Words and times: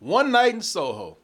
One 0.00 0.32
night 0.32 0.54
in 0.54 0.62
Soho. 0.62 1.16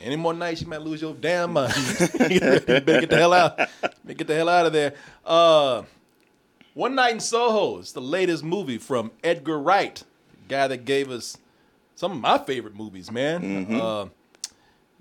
Any 0.00 0.14
more 0.16 0.32
nights, 0.32 0.60
you 0.60 0.68
might 0.68 0.82
lose 0.82 1.02
your 1.02 1.14
damn 1.14 1.54
mind. 1.54 1.74
you 2.30 2.38
better 2.40 2.80
get 3.00 3.10
the 3.10 3.16
hell 3.16 3.32
out. 3.32 3.56
Better 3.56 4.14
get 4.14 4.26
the 4.28 4.34
hell 4.36 4.48
out 4.48 4.66
of 4.66 4.72
there. 4.72 4.94
Uh, 5.26 5.82
One 6.74 6.94
Night 6.94 7.14
in 7.14 7.20
Soho 7.20 7.78
is 7.78 7.92
the 7.92 8.00
latest 8.00 8.44
movie 8.44 8.78
from 8.78 9.10
Edgar 9.24 9.58
Wright, 9.58 9.96
the 10.46 10.48
guy 10.54 10.68
that 10.68 10.84
gave 10.84 11.10
us 11.10 11.36
some 11.96 12.12
of 12.12 12.20
my 12.20 12.38
favorite 12.38 12.76
movies, 12.76 13.10
man. 13.10 13.66
Uh, 13.74 14.04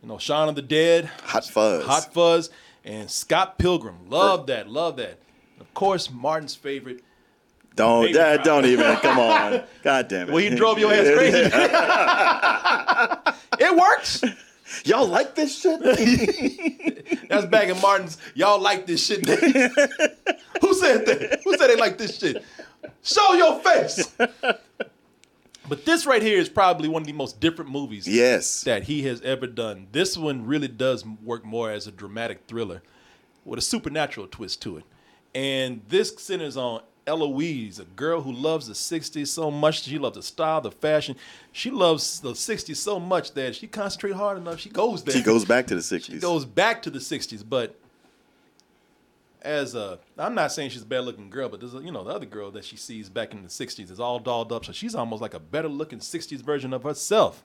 you 0.02 0.08
know, 0.08 0.18
Shaun 0.18 0.50
of 0.50 0.56
the 0.56 0.64
Dead, 0.64 1.06
Hot 1.26 1.46
Fuzz. 1.46 1.86
Hot 1.86 2.12
Fuzz, 2.12 2.50
and 2.84 3.12
Scott 3.12 3.60
Pilgrim. 3.60 4.10
Love 4.10 4.48
that, 4.48 4.68
love 4.68 4.98
that. 4.98 5.20
Of 5.60 5.72
course, 5.76 6.10
Martin's 6.10 6.56
favorite. 6.56 7.04
Don't 7.78 8.12
Driver. 8.12 8.44
don't 8.44 8.66
even. 8.66 8.96
Come 8.98 9.20
on. 9.20 9.64
God 9.84 10.08
damn 10.08 10.28
it. 10.28 10.34
Well, 10.34 10.44
he 10.44 10.50
drove 10.50 10.80
your 10.80 10.92
ass 10.92 11.16
crazy. 11.16 11.38
it 13.66 13.78
works. 13.78 14.24
Y'all 14.84 15.08
like 15.08 15.36
this 15.36 15.62
shit? 15.62 15.80
That's 17.30 17.46
back 17.46 17.70
in 17.70 17.80
Martin's. 17.80 18.18
Y'all 18.34 18.60
like 18.60 18.88
this 18.88 19.06
shit. 19.06 19.26
Who 19.30 20.74
said 20.74 21.06
that? 21.06 21.42
Who 21.46 21.56
said 21.56 21.68
they 21.68 21.76
like 21.76 22.00
this 22.00 22.18
shit? 22.18 22.44
Show 23.04 23.34
your 23.34 23.60
face. 23.60 24.12
But 25.70 25.86
this 25.86 26.06
right 26.08 26.22
here 26.22 26.40
is 26.40 26.50
probably 26.50 26.90
one 26.90 27.04
of 27.04 27.08
the 27.08 27.14
most 27.14 27.40
different 27.40 27.70
movies 27.70 28.08
yes. 28.08 28.62
that 28.62 28.84
he 28.84 29.04
has 29.04 29.22
ever 29.22 29.46
done. 29.46 29.88
This 29.92 30.18
one 30.18 30.46
really 30.48 30.68
does 30.68 31.06
work 31.06 31.46
more 31.46 31.70
as 31.70 31.86
a 31.88 31.92
dramatic 31.92 32.42
thriller 32.48 32.82
with 33.46 33.60
a 33.60 33.62
supernatural 33.62 34.28
twist 34.28 34.62
to 34.64 34.78
it. 34.78 34.84
And 35.36 35.82
this 35.90 36.16
centers 36.18 36.58
on 36.58 36.82
Eloise, 37.08 37.80
a 37.80 37.86
girl 37.86 38.22
who 38.22 38.32
loves 38.32 38.68
the 38.68 38.74
60s 38.74 39.28
so 39.28 39.50
much. 39.50 39.84
She 39.84 39.98
loves 39.98 40.18
the 40.18 40.24
style, 40.24 40.62
the 40.62 40.72
fashion. 40.72 41.16
She 41.52 41.72
loves 41.72 42.20
the 42.20 42.34
60s 42.34 42.76
so 42.76 43.00
much 43.00 43.34
that 43.34 43.56
she 43.56 43.66
concentrates 43.66 44.18
hard 44.18 44.38
enough. 44.38 44.60
She 44.60 44.70
goes 44.70 45.04
there. 45.04 45.16
She 45.16 45.24
goes 45.24 45.46
back 45.46 45.68
to 45.68 45.76
the 45.76 45.82
60s. 45.82 46.06
She 46.06 46.20
goes 46.20 46.46
back 46.46 46.82
to 46.84 46.90
the 46.90 47.00
60s, 47.00 47.44
but 47.48 47.76
as 49.42 49.76
a, 49.76 50.00
I'm 50.18 50.36
not 50.36 50.52
saying 50.52 50.72
she's 50.72 50.82
a 50.82 50.86
bad 50.86 51.06
looking 51.06 51.30
girl, 51.30 51.48
but 51.48 51.62
there's 51.62 51.74
a, 51.74 51.80
you 51.80 51.92
know, 51.92 52.04
the 52.04 52.12
other 52.12 52.26
girl 52.26 52.52
that 52.52 52.66
she 52.66 52.76
sees 52.76 53.08
back 53.08 53.34
in 53.34 53.44
the 53.44 53.50
60s 53.50 53.90
is 53.90 54.00
all 54.00 54.20
dolled 54.20 54.52
up. 54.52 54.66
So 54.66 54.74
she's 54.74 54.94
almost 54.94 55.22
like 55.22 55.34
a 55.34 55.40
better 55.40 55.70
looking 55.70 56.00
60s 56.00 56.42
version 56.42 56.74
of 56.74 56.84
herself. 56.84 57.44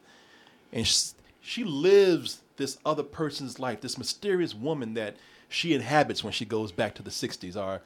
And 0.72 0.87
she, 0.87 1.12
she 1.41 1.65
lives 1.65 2.41
this 2.56 2.78
other 2.84 3.03
person's 3.05 3.59
life, 3.59 3.81
this 3.81 3.98
mysterious 3.98 4.55
woman 4.55 4.94
that 4.94 5.17
she 5.48 5.75
inhabits 5.75 6.25
when 6.25 6.33
she 6.33 6.44
goes 6.44 6.72
back 6.72 6.94
to 6.97 7.03
the 7.03 7.11
60s, 7.11 7.56
or 7.56 7.83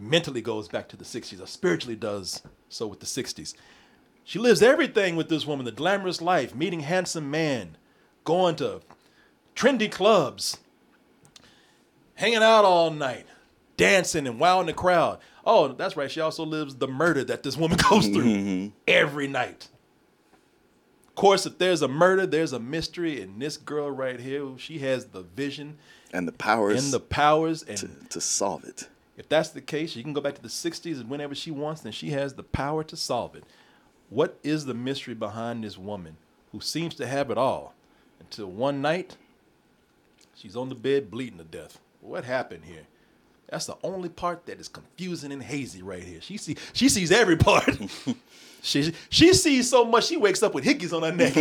mentally 0.00 0.40
goes 0.40 0.68
back 0.68 0.88
to 0.88 0.96
the 0.96 1.04
60s, 1.04 1.42
or 1.42 1.46
spiritually 1.46 1.96
does 1.96 2.42
so 2.68 2.86
with 2.86 3.00
the 3.00 3.06
60s. 3.06 3.54
She 4.24 4.38
lives 4.38 4.62
everything 4.62 5.16
with 5.16 5.28
this 5.28 5.46
woman 5.46 5.64
the 5.64 5.72
glamorous 5.72 6.20
life, 6.20 6.54
meeting 6.54 6.80
handsome 6.80 7.30
man, 7.30 7.76
going 8.24 8.56
to 8.56 8.80
trendy 9.56 9.90
clubs, 9.90 10.58
hanging 12.14 12.42
out 12.42 12.64
all 12.64 12.90
night, 12.90 13.26
dancing 13.76 14.26
and 14.26 14.38
wowing 14.38 14.66
the 14.66 14.72
crowd. 14.72 15.18
Oh, 15.44 15.68
that's 15.68 15.96
right. 15.96 16.10
She 16.10 16.20
also 16.20 16.44
lives 16.44 16.76
the 16.76 16.88
murder 16.88 17.24
that 17.24 17.42
this 17.42 17.56
woman 17.56 17.78
goes 17.90 18.06
through 18.06 18.24
mm-hmm. 18.24 18.68
every 18.86 19.26
night. 19.26 19.68
Of 21.08 21.14
course, 21.14 21.44
if 21.44 21.58
there's 21.58 21.82
a 21.82 21.88
murder, 21.88 22.26
there's 22.26 22.52
a 22.52 22.60
mystery. 22.60 23.20
And 23.20 23.40
this 23.40 23.56
girl 23.56 23.90
right 23.90 24.20
here, 24.20 24.46
she 24.58 24.78
has 24.78 25.06
the 25.06 25.22
vision 25.22 25.78
and 26.12 26.28
the 26.28 26.32
powers 26.32 26.84
and 26.84 26.92
the 26.92 27.00
powers. 27.00 27.62
And 27.62 27.78
to, 27.78 27.88
to 28.10 28.20
solve 28.20 28.64
it. 28.64 28.88
If 29.20 29.28
that's 29.28 29.50
the 29.50 29.60
case, 29.60 29.90
she 29.90 30.02
can 30.02 30.14
go 30.14 30.22
back 30.22 30.34
to 30.36 30.40
the 30.40 30.48
60s 30.48 30.98
and 30.98 31.10
whenever 31.10 31.34
she 31.34 31.50
wants, 31.50 31.82
then 31.82 31.92
she 31.92 32.08
has 32.12 32.32
the 32.32 32.42
power 32.42 32.82
to 32.84 32.96
solve 32.96 33.36
it. 33.36 33.44
What 34.08 34.38
is 34.42 34.64
the 34.64 34.72
mystery 34.72 35.12
behind 35.12 35.62
this 35.62 35.76
woman 35.76 36.16
who 36.52 36.60
seems 36.62 36.94
to 36.94 37.06
have 37.06 37.30
it 37.30 37.36
all 37.36 37.74
until 38.18 38.46
one 38.46 38.80
night 38.80 39.18
she's 40.34 40.56
on 40.56 40.70
the 40.70 40.74
bed 40.74 41.10
bleeding 41.10 41.36
to 41.36 41.44
death? 41.44 41.80
What 42.00 42.24
happened 42.24 42.64
here? 42.64 42.86
That's 43.50 43.66
the 43.66 43.76
only 43.82 44.08
part 44.08 44.46
that 44.46 44.58
is 44.58 44.68
confusing 44.68 45.32
and 45.32 45.42
hazy 45.42 45.82
right 45.82 46.02
here. 46.02 46.22
She 46.22 46.38
see 46.38 46.56
she 46.72 46.88
sees 46.88 47.12
every 47.12 47.36
part. 47.36 47.78
she 48.62 48.94
she 49.10 49.34
sees 49.34 49.68
so 49.68 49.84
much 49.84 50.06
she 50.06 50.16
wakes 50.16 50.42
up 50.42 50.54
with 50.54 50.64
hickeys 50.64 50.94
on 50.94 51.02
her 51.02 51.12
neck. 51.12 51.36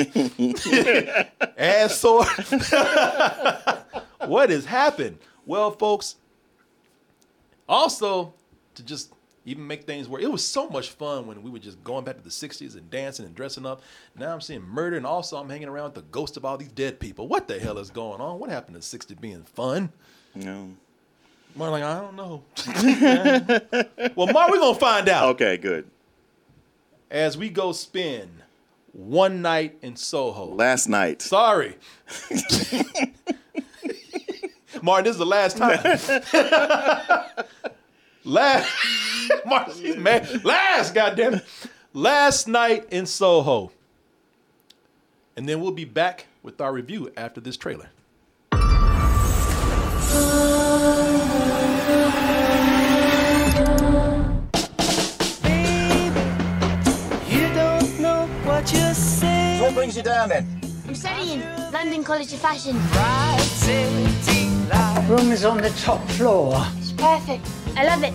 Ass 1.57 1.97
sore. 1.97 2.25
what 4.27 4.49
has 4.49 4.65
happened? 4.65 5.17
Well, 5.45 5.71
folks, 5.71 6.17
also, 7.69 8.33
to 8.75 8.83
just 8.83 9.13
even 9.45 9.65
make 9.65 9.83
things 9.85 10.09
work, 10.09 10.21
it 10.21 10.31
was 10.31 10.45
so 10.45 10.67
much 10.69 10.89
fun 10.89 11.25
when 11.25 11.41
we 11.41 11.49
were 11.49 11.59
just 11.59 11.81
going 11.83 12.03
back 12.03 12.17
to 12.17 12.23
the 12.23 12.29
60s 12.29 12.75
and 12.75 12.89
dancing 12.91 13.25
and 13.25 13.33
dressing 13.33 13.65
up. 13.65 13.81
Now 14.17 14.33
I'm 14.33 14.41
seeing 14.41 14.61
murder, 14.61 14.97
and 14.97 15.05
also 15.05 15.37
I'm 15.37 15.49
hanging 15.49 15.69
around 15.69 15.85
with 15.85 15.95
the 15.95 16.01
ghost 16.11 16.35
of 16.35 16.43
all 16.43 16.57
these 16.57 16.67
dead 16.71 16.99
people. 16.99 17.27
What 17.27 17.47
the 17.47 17.57
hell 17.59 17.77
is 17.77 17.89
going 17.89 18.19
on? 18.19 18.39
What 18.39 18.49
happened 18.49 18.75
to 18.75 18.81
60 18.81 19.15
being 19.15 19.43
fun? 19.43 19.91
No. 20.35 20.69
More 21.55 21.69
like, 21.69 21.83
I 21.83 21.99
don't 21.99 22.15
know. 22.15 22.43
well, 24.15 24.27
Mark, 24.27 24.51
we're 24.51 24.59
going 24.59 24.73
to 24.75 24.79
find 24.79 25.09
out 25.09 25.29
Okay, 25.29 25.57
good. 25.57 25.89
as 27.09 27.37
we 27.37 27.49
go 27.49 27.71
spin 27.71 28.29
one 28.93 29.41
night 29.41 29.77
in 29.81 29.95
Soho. 29.95 30.45
Last 30.45 30.87
night. 30.87 31.21
Sorry. 31.21 31.75
Martin, 34.83 35.05
this 35.05 35.13
is 35.13 35.19
the 35.19 35.25
last 35.25 35.57
time. 35.57 35.79
last 38.23 38.71
Martin, 39.45 39.73
he's 39.73 39.97
mad. 39.97 40.43
Last, 40.45 40.93
goddamn. 40.93 41.33
it. 41.35 41.45
Last 41.93 42.47
night 42.47 42.87
in 42.91 43.05
Soho. 43.05 43.71
And 45.35 45.49
then 45.49 45.61
we'll 45.61 45.71
be 45.71 45.85
back 45.85 46.27
with 46.43 46.61
our 46.61 46.71
review 46.71 47.11
after 47.17 47.41
this 47.41 47.57
trailer. 47.57 47.89
You 48.53 48.59
don't 57.53 57.99
know 57.99 58.27
what. 58.45 58.69
What 59.61 59.73
brings 59.73 59.97
you 59.97 60.03
down 60.03 60.29
then? 60.29 60.47
I'm 60.87 60.95
studying 60.95 61.41
London 61.71 62.03
College 62.03 62.31
of 62.33 62.39
Fashion. 62.39 62.79
Room 65.09 65.31
is 65.31 65.43
on 65.43 65.57
the 65.57 65.71
top 65.71 66.07
floor. 66.09 66.63
It's 66.77 66.91
perfect. 66.91 67.43
I 67.75 67.83
love 67.83 68.03
it. 68.03 68.13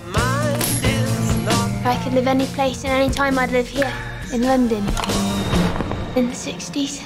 If 1.81 1.85
I 1.85 2.01
could 2.05 2.13
live 2.13 2.29
any 2.29 2.47
place 2.47 2.85
and 2.85 2.93
any 2.93 3.13
time, 3.13 3.37
I'd 3.37 3.51
live 3.51 3.67
here 3.67 3.93
in 4.33 4.43
London 4.43 4.87
in 6.15 6.29
the 6.29 6.37
60s. 6.37 7.03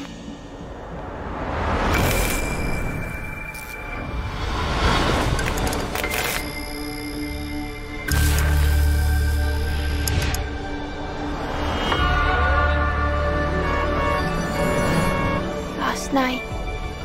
Last 15.78 16.12
night, 16.12 16.42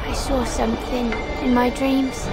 I 0.01 0.13
saw 0.13 0.43
something 0.43 1.13
in 1.41 1.53
my 1.53 1.69
dreams. 1.69 2.27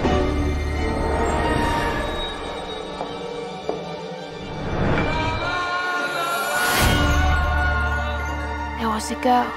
girl. 9.09 9.51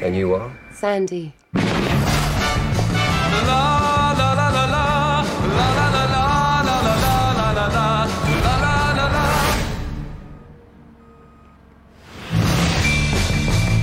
And 0.00 0.14
you 0.14 0.34
are? 0.34 0.50
Sandy. 0.72 1.34
I 1.54 1.60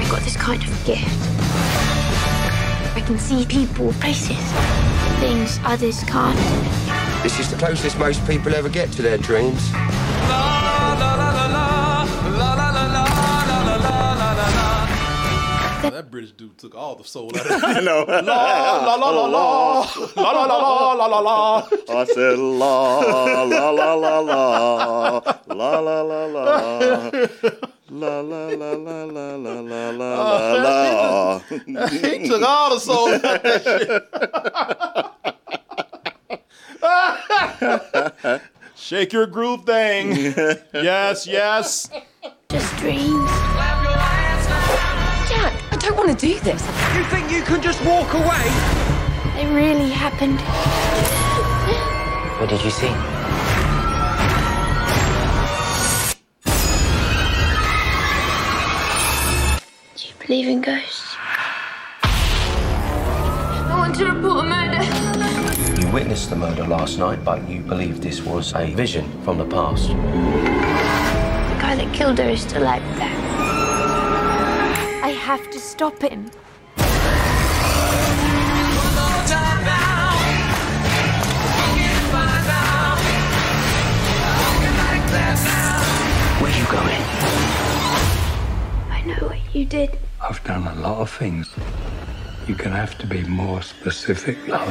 got 0.09 0.21
this 0.21 0.37
kind 0.37 0.63
of 0.63 0.85
gift. 0.85 1.03
I 2.95 3.01
can 3.05 3.19
see 3.19 3.45
people, 3.45 3.91
places, 3.99 4.37
things 5.19 5.59
others 5.65 6.01
can't. 6.05 6.39
This 7.21 7.39
is 7.39 7.51
the 7.51 7.57
closest 7.57 7.99
most 7.99 8.25
people 8.25 8.55
ever 8.55 8.69
get 8.69 8.91
to 8.93 9.01
their 9.01 9.17
dreams. 9.17 9.71
That 15.91 16.11
British 16.11 16.31
dude 16.31 16.57
took 16.57 16.75
all 16.75 16.95
the 16.95 17.03
soul 17.03 17.31
out 17.37 17.45
of 17.45 17.51
it. 17.51 17.63
I 17.63 17.79
know. 17.79 18.05
La 18.07 18.19
la 18.19 18.95
la 18.95 19.09
la 19.09 19.25
la 19.25 19.85
la 20.15 20.31
la 20.31 20.45
la 20.45 20.57
la 20.57 20.93
la 20.93 21.05
la 21.05 21.19
la. 21.19 21.67
I 21.89 22.05
said 22.05 22.37
la 22.39 22.99
la 22.99 23.43
la 23.43 23.69
la 23.69 23.93
la 23.93 24.19
la 24.19 25.09
la 25.09 25.09
la 25.47 26.01
la 26.01 26.01
la 26.01 26.25
la 26.25 28.19
la 28.19 28.19
la 28.19 28.73
la 28.75 29.05
la 29.05 29.35
la 29.35 29.89
la 29.91 29.91
la 29.91 30.01
la. 30.57 31.39
He 31.89 32.27
took 32.27 32.41
all 32.41 32.69
the 32.73 32.79
soul 32.79 33.13
out 33.13 33.23
of 33.23 33.43
that 33.43 33.63
shit. 38.21 38.41
Shake 38.75 39.13
your 39.13 39.27
groove 39.27 39.65
thing. 39.65 40.33
Yes, 40.73 41.25
yes. 41.25 41.89
Just 42.49 42.75
dreams. 42.77 43.29
Clap 43.29 43.83
your 43.83 43.93
hands 43.97 44.24
now. 45.89 45.95
want 45.95 46.19
to 46.19 46.27
do 46.27 46.39
this. 46.39 46.61
You 46.95 47.03
think 47.05 47.31
you 47.31 47.41
can 47.41 47.61
just 47.61 47.83
walk 47.85 48.13
away? 48.13 48.45
It 49.37 49.47
really 49.53 49.89
happened. 49.89 50.39
What 52.39 52.49
did 52.49 52.63
you 52.63 52.69
see? 52.69 52.89
Do 59.95 60.07
you 60.07 60.13
believe 60.25 60.47
in 60.47 60.61
ghosts? 60.61 61.15
I 63.67 63.75
want 63.77 63.95
to 63.95 64.05
report 64.05 64.45
a 64.45 64.47
murder. 64.47 65.81
You 65.81 65.91
witnessed 65.93 66.29
the 66.29 66.35
murder 66.35 66.65
last 66.65 66.99
night, 66.99 67.23
but 67.23 67.47
you 67.49 67.61
believe 67.61 68.01
this 68.01 68.21
was 68.21 68.53
a 68.55 68.73
vision 68.73 69.09
from 69.23 69.37
the 69.37 69.45
past. 69.45 69.87
The 69.89 69.95
guy 71.61 71.75
that 71.75 71.93
killed 71.93 72.17
her 72.19 72.29
is 72.29 72.41
still 72.41 72.67
out 72.67 72.81
there. 72.97 73.24
I 75.25 75.29
have 75.29 75.49
to 75.49 75.59
stop 75.59 75.99
him. 76.03 76.25
Where 86.39 86.51
you 86.55 86.65
going? 86.69 87.01
I 88.91 89.01
know 89.07 89.27
what 89.29 89.39
you 89.55 89.65
did. 89.65 89.97
I've 90.21 90.43
done 90.43 90.67
a 90.67 90.75
lot 90.75 90.99
of 90.99 91.09
things. 91.09 91.49
You're 92.45 92.57
gonna 92.57 92.75
have 92.75 92.95
to 92.99 93.07
be 93.07 93.23
more 93.23 93.63
specific, 93.63 94.37
love. 94.47 94.69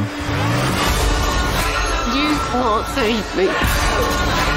You 2.14 2.38
can't 2.52 2.86
save 2.94 3.36
me. 3.36 4.53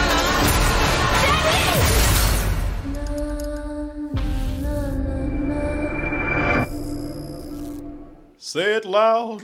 Say 8.58 8.74
it 8.74 8.86
loud. 8.86 9.44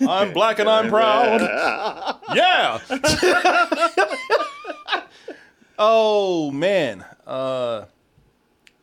I'm 0.00 0.32
black 0.32 0.58
and 0.58 0.68
I'm 0.68 0.88
proud. 0.90 1.42
Yeah. 2.34 2.80
oh 5.78 6.50
man. 6.50 7.04
Uh, 7.24 7.84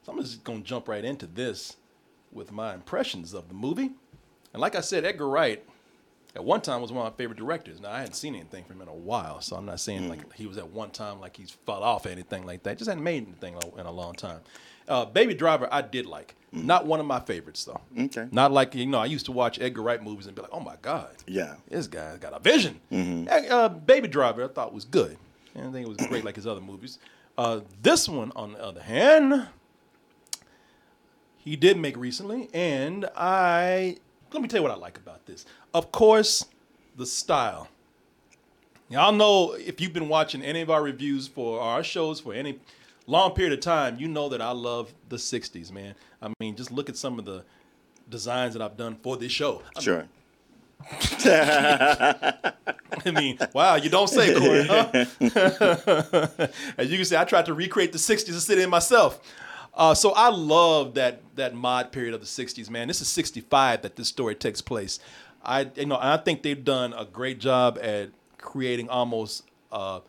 so 0.02 0.14
I'm 0.14 0.22
just 0.22 0.46
gonna 0.46 0.62
jump 0.62 0.88
right 0.88 1.04
into 1.04 1.28
this 1.28 1.76
with 2.32 2.54
my 2.54 2.74
impressions 2.74 3.34
of 3.34 3.50
the 3.50 3.54
movie. 3.54 3.92
And 4.54 4.62
like 4.62 4.76
I 4.76 4.80
said, 4.80 5.04
Edgar 5.04 5.28
Wright 5.28 5.62
at 6.36 6.44
one 6.44 6.62
time 6.62 6.82
was 6.82 6.92
one 6.92 7.06
of 7.08 7.14
my 7.14 7.18
favorite 7.18 7.38
directors. 7.40 7.80
Now 7.80 7.92
I 7.92 8.00
hadn't 8.00 8.14
seen 8.16 8.36
anything 8.36 8.64
from 8.66 8.78
him 8.78 8.82
in 8.84 8.88
a 8.90 8.94
while, 8.94 9.40
so 9.42 9.56
I'm 9.56 9.66
not 9.66 9.80
saying 9.80 10.10
like 10.10 10.34
he 10.34 10.46
was 10.48 10.58
at 10.58 10.70
one 10.70 10.92
time 10.92 11.20
like 11.20 11.38
he's 11.38 11.52
fell 11.52 11.82
off 11.84 12.06
or 12.06 12.10
anything 12.10 12.46
like 12.46 12.64
that. 12.64 12.78
Just 12.78 12.90
hadn't 12.90 13.04
made 13.04 13.26
anything 13.26 13.56
in 13.78 13.86
a 13.86 13.92
long 13.92 14.14
time. 14.14 14.40
Uh, 14.88 15.04
Baby 15.06 15.34
Driver, 15.34 15.68
I 15.72 15.82
did 15.82 16.06
like. 16.06 16.36
Not 16.52 16.86
one 16.86 17.00
of 17.00 17.06
my 17.06 17.20
favorites 17.20 17.66
though. 17.66 17.82
Okay. 18.00 18.28
Not 18.32 18.52
like 18.52 18.76
you 18.76 18.86
know, 18.86 19.00
I 19.00 19.06
used 19.06 19.26
to 19.26 19.32
watch 19.32 19.60
Edgar 19.60 19.82
Wright 19.82 20.02
movies 20.02 20.26
and 20.28 20.36
be 20.36 20.42
like, 20.42 20.52
oh 20.54 20.60
my 20.60 20.76
god, 20.82 21.10
Yeah. 21.28 21.56
this 21.70 21.88
guy's 21.88 22.20
got 22.20 22.34
a 22.34 22.40
vision. 22.40 22.80
Uh, 22.92 23.32
uh, 23.50 23.70
Baby 23.70 24.08
Driver, 24.08 24.44
I 24.46 24.48
thought 24.48 24.74
was 24.74 24.86
good. 24.86 25.18
I 25.56 25.60
didn't 25.60 25.74
think 25.74 25.88
it 25.88 25.90
was 25.98 26.08
great 26.08 26.24
like 26.24 26.36
his 26.36 26.46
other 26.48 26.62
movies. 26.62 27.00
Uh, 27.38 27.62
this 27.82 28.08
one, 28.08 28.32
on 28.36 28.54
the 28.54 28.64
other 28.64 28.82
hand, 28.82 29.48
he 31.38 31.56
did 31.56 31.78
make 31.78 31.98
recently, 31.98 32.50
and 32.54 33.06
I 33.16 33.98
let 34.34 34.42
me 34.42 34.48
tell 34.48 34.60
you 34.60 34.64
what 34.64 34.72
I 34.72 34.76
like 34.76 34.98
about 34.98 35.26
this. 35.26 35.46
Of 35.76 35.92
course, 35.92 36.46
the 36.96 37.06
style. 37.06 37.68
Y'all 38.88 39.12
know 39.12 39.58
if 39.60 39.82
you've 39.82 39.92
been 39.92 40.08
watching 40.08 40.42
any 40.42 40.62
of 40.62 40.70
our 40.70 40.82
reviews 40.82 41.28
for 41.28 41.60
our 41.60 41.84
shows 41.84 42.22
for 42.22 42.34
any 42.34 42.62
long 43.08 43.32
period 43.32 43.52
of 43.52 43.60
time, 43.60 44.00
you 44.00 44.08
know 44.08 44.30
that 44.30 44.42
I 44.42 44.52
love 44.52 44.94
the 45.10 45.18
'60s, 45.18 45.74
man. 45.74 45.94
I 46.22 46.32
mean, 46.40 46.56
just 46.56 46.72
look 46.72 46.88
at 46.88 46.96
some 46.96 47.20
of 47.20 47.26
the 47.26 47.44
designs 48.10 48.54
that 48.54 48.62
I've 48.62 48.78
done 48.78 48.96
for 49.04 49.18
this 49.18 49.34
show. 49.34 49.64
I 49.76 49.82
Sure. 49.82 50.08
I 53.06 53.12
mean, 53.12 53.38
wow, 53.54 53.76
you 53.76 53.90
don't 53.90 54.08
say, 54.08 54.34
Korey, 54.34 54.68
huh? 54.68 56.48
As 56.78 56.90
you 56.90 56.96
can 56.98 57.06
see, 57.06 57.18
I 57.18 57.26
tried 57.26 57.48
to 57.48 57.54
recreate 57.54 57.92
the 57.92 57.98
60s 57.98 58.30
and 58.30 58.42
sit 58.42 58.60
in 58.60 58.70
myself. 58.70 59.20
Uh, 59.76 59.94
so 59.94 60.14
I 60.14 60.30
love 60.30 60.94
that 60.94 61.22
that 61.36 61.54
mod 61.54 61.92
period 61.92 62.14
of 62.14 62.22
the 62.22 62.26
60s, 62.26 62.70
man. 62.70 62.88
This 62.88 63.02
is 63.02 63.10
65 63.10 63.82
that 63.82 63.98
this 63.98 64.08
story 64.08 64.36
takes 64.36 64.62
place. 64.62 65.00
I 65.46 65.70
you 65.76 65.86
know, 65.86 65.98
I 66.00 66.18
think 66.18 66.44
they've 66.44 66.64
done 66.64 66.94
a 66.94 67.06
great 67.06 67.40
job 67.40 67.78
at 67.82 68.10
creating 68.38 68.90
almost 68.90 69.44
uh, 69.72 70.00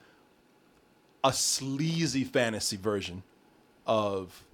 a 1.23 1.33
sleazy 1.33 2.25
fantasy 2.25 2.77
version 2.77 3.23
of 3.87 4.45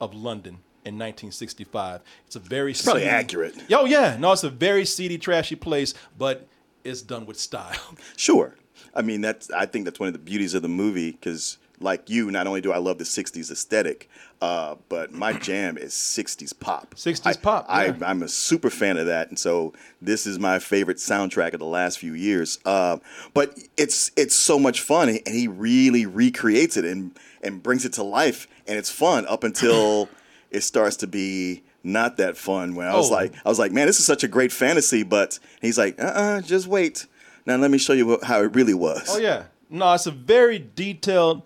of 0.00 0.14
London 0.14 0.58
in 0.84 0.94
1965. 0.94 2.00
It's 2.26 2.36
a 2.36 2.38
very 2.38 2.72
probably 2.74 3.02
seedy- 3.02 3.10
accurate. 3.10 3.54
Oh 3.72 3.84
yeah, 3.84 4.16
no, 4.18 4.32
it's 4.32 4.44
a 4.44 4.50
very 4.50 4.84
seedy, 4.84 5.18
trashy 5.18 5.56
place, 5.56 5.94
but 6.16 6.46
it's 6.84 7.02
done 7.02 7.26
with 7.26 7.38
style. 7.38 7.76
Sure. 8.16 8.54
I 8.94 9.02
mean, 9.02 9.20
that's. 9.20 9.50
I 9.50 9.66
think 9.66 9.84
that's 9.84 10.00
one 10.00 10.06
of 10.06 10.12
the 10.12 10.18
beauties 10.20 10.54
of 10.54 10.62
the 10.62 10.68
movie 10.68 11.12
because, 11.12 11.58
like 11.80 12.10
you, 12.10 12.30
not 12.30 12.46
only 12.46 12.60
do 12.60 12.72
I 12.72 12.78
love 12.78 12.98
the 12.98 13.04
'60s 13.04 13.50
aesthetic, 13.50 14.08
uh, 14.40 14.76
but 14.88 15.12
my 15.12 15.32
jam 15.48 15.76
is 15.78 15.92
'60s 15.92 16.58
pop. 16.58 16.94
60s 16.94 17.26
I- 17.26 17.34
pop, 17.40 17.66
I, 17.68 17.86
yeah. 17.86 17.96
I'm 18.02 18.22
a 18.22 18.28
super 18.28 18.70
fan 18.70 18.96
of 18.96 19.06
that, 19.06 19.28
and 19.28 19.38
so 19.38 19.72
this 20.02 20.26
is 20.26 20.38
my 20.38 20.58
favorite 20.58 20.96
soundtrack 20.98 21.52
of 21.54 21.60
the 21.60 21.66
last 21.66 21.98
few 21.98 22.14
years. 22.14 22.58
Uh, 22.64 22.98
but 23.34 23.58
it's 23.76 24.10
it's 24.16 24.34
so 24.34 24.58
much 24.58 24.80
fun, 24.80 25.08
and 25.08 25.20
he 25.34 25.46
really 25.48 26.06
recreates 26.06 26.76
it 26.76 26.84
and 26.84 27.12
and 27.42 27.62
brings 27.62 27.84
it 27.84 27.92
to 27.94 28.02
life, 28.02 28.48
and 28.66 28.78
it's 28.78 28.90
fun 28.90 29.26
up 29.26 29.44
until 29.44 30.08
it 30.50 30.62
starts 30.62 30.96
to 30.96 31.06
be 31.06 31.62
not 31.84 32.16
that 32.16 32.36
fun. 32.36 32.74
When 32.74 32.86
I 32.88 32.96
was 32.96 33.10
Oh. 33.10 33.14
like, 33.14 33.32
I 33.46 33.48
was 33.48 33.58
like, 33.58 33.70
man, 33.72 33.86
this 33.86 34.00
is 34.00 34.04
such 34.06 34.24
a 34.24 34.28
great 34.28 34.50
fantasy, 34.50 35.04
but 35.04 35.38
he's 35.62 35.78
like, 35.78 35.98
uh, 36.00 36.06
uh 36.06 36.40
just 36.40 36.66
wait. 36.66 37.06
Now 37.46 37.56
let 37.56 37.70
me 37.70 37.78
show 37.78 37.92
you 37.92 38.18
how 38.24 38.42
it 38.42 38.54
really 38.54 38.74
was. 38.74 39.06
Oh 39.08 39.18
yeah, 39.18 39.44
no, 39.70 39.92
it's 39.94 40.06
a 40.06 40.10
very 40.10 40.58
detailed, 40.58 41.42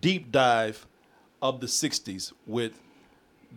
deep 0.00 0.30
dive 0.30 0.86
of 1.42 1.60
the 1.60 1.66
'60s 1.66 2.32
with 2.46 2.80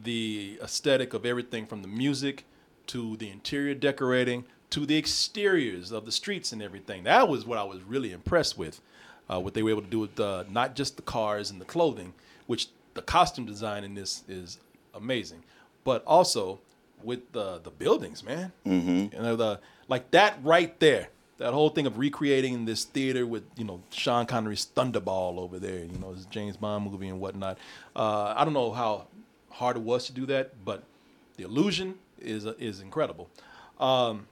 the 0.03 0.59
aesthetic 0.61 1.13
of 1.13 1.25
everything 1.25 1.65
from 1.65 1.81
the 1.81 1.87
music 1.87 2.45
to 2.87 3.15
the 3.17 3.29
interior 3.29 3.73
decorating 3.73 4.45
to 4.73 4.87
the 4.87 4.97
exteriors 4.97 5.91
of 5.91 6.05
the 6.05 6.11
streets 6.11 6.51
and 6.51 6.61
everything. 6.61 7.03
That 7.03 7.29
was 7.29 7.45
what 7.45 7.59
I 7.59 7.63
was 7.63 7.83
really 7.83 8.11
impressed 8.11 8.57
with. 8.57 8.81
Uh, 9.29 9.39
what 9.39 9.53
they 9.53 9.61
were 9.61 9.69
able 9.69 9.83
to 9.83 9.87
do 9.87 9.99
with 9.99 10.19
uh, 10.19 10.43
not 10.49 10.75
just 10.75 10.95
the 10.95 11.01
cars 11.03 11.51
and 11.51 11.61
the 11.61 11.65
clothing, 11.65 12.13
which 12.47 12.67
the 12.93 13.01
costume 13.01 13.45
design 13.45 13.83
in 13.83 13.93
this 13.93 14.23
is 14.27 14.57
amazing, 14.95 15.43
but 15.83 16.03
also 16.05 16.59
with 17.03 17.31
the 17.31 17.59
the 17.59 17.69
buildings, 17.69 18.23
man. 18.23 18.51
Mm-hmm. 18.65 19.15
You 19.15 19.21
know, 19.21 19.35
the 19.35 19.59
like 19.87 20.09
that 20.11 20.39
right 20.43 20.77
there. 20.79 21.09
That 21.39 21.53
whole 21.53 21.69
thing 21.69 21.87
of 21.87 21.97
recreating 21.97 22.65
this 22.65 22.85
theater 22.85 23.25
with 23.25 23.43
you 23.57 23.63
know 23.63 23.81
Sean 23.91 24.25
Connery's 24.25 24.67
Thunderball 24.75 25.37
over 25.39 25.59
there, 25.59 25.79
you 25.79 25.97
know, 25.99 26.13
this 26.13 26.25
James 26.25 26.57
Bond 26.57 26.89
movie 26.89 27.07
and 27.07 27.19
whatnot. 27.19 27.57
Uh, 27.95 28.33
I 28.37 28.43
don't 28.45 28.53
know 28.53 28.71
how 28.71 29.07
hard 29.49 29.77
it 29.77 29.81
was 29.81 30.05
to 30.07 30.13
do 30.13 30.25
that, 30.27 30.63
but 30.63 30.83
the 31.37 31.43
illusion 31.43 31.95
is 32.19 32.45
is 32.45 32.81
incredible. 32.81 33.29
Um, 33.79 34.27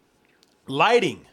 lighting 0.68 1.26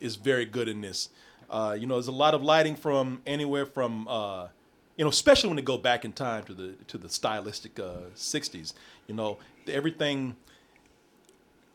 is 0.00 0.16
very 0.16 0.44
good 0.44 0.68
in 0.68 0.80
this. 0.80 1.08
Uh, 1.48 1.76
you 1.78 1.86
know, 1.86 1.94
there's 1.94 2.08
a 2.08 2.12
lot 2.12 2.34
of 2.34 2.42
lighting 2.42 2.76
from 2.76 3.22
anywhere 3.26 3.64
from 3.66 4.06
uh, 4.08 4.48
you 4.96 5.04
know, 5.04 5.10
especially 5.10 5.48
when 5.48 5.56
they 5.56 5.62
go 5.62 5.78
back 5.78 6.04
in 6.04 6.12
time 6.12 6.44
to 6.44 6.54
the 6.54 6.74
to 6.88 6.98
the 6.98 7.08
stylistic 7.08 7.78
uh, 7.78 8.10
'60s. 8.14 8.72
You 9.06 9.14
know, 9.14 9.38
everything 9.68 10.36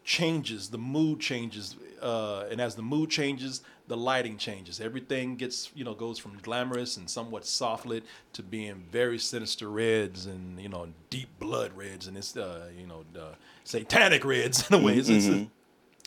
changes, 0.03 0.69
the 0.69 0.77
mood 0.77 1.19
changes, 1.19 1.75
uh, 2.01 2.45
and 2.49 2.59
as 2.59 2.75
the 2.75 2.81
mood 2.81 3.09
changes, 3.09 3.61
the 3.87 3.97
lighting 3.97 4.37
changes. 4.37 4.79
Everything 4.79 5.35
gets, 5.35 5.69
you 5.75 5.83
know, 5.83 5.93
goes 5.93 6.17
from 6.19 6.37
glamorous 6.41 6.97
and 6.97 7.09
somewhat 7.09 7.45
soft 7.45 7.85
lit 7.85 8.03
to 8.33 8.41
being 8.43 8.83
very 8.91 9.19
sinister 9.19 9.69
reds 9.69 10.25
and 10.25 10.59
you 10.59 10.69
know 10.69 10.87
deep 11.09 11.29
blood 11.39 11.71
reds 11.75 12.07
and 12.07 12.17
it's 12.17 12.35
uh, 12.37 12.69
you 12.77 12.87
know 12.87 13.03
uh, 13.19 13.33
satanic 13.63 14.23
reds 14.25 14.67
in 14.71 14.79
a 14.79 14.83
way. 14.83 14.97
It's, 14.97 15.09
it's 15.09 15.27
a- 15.27 15.47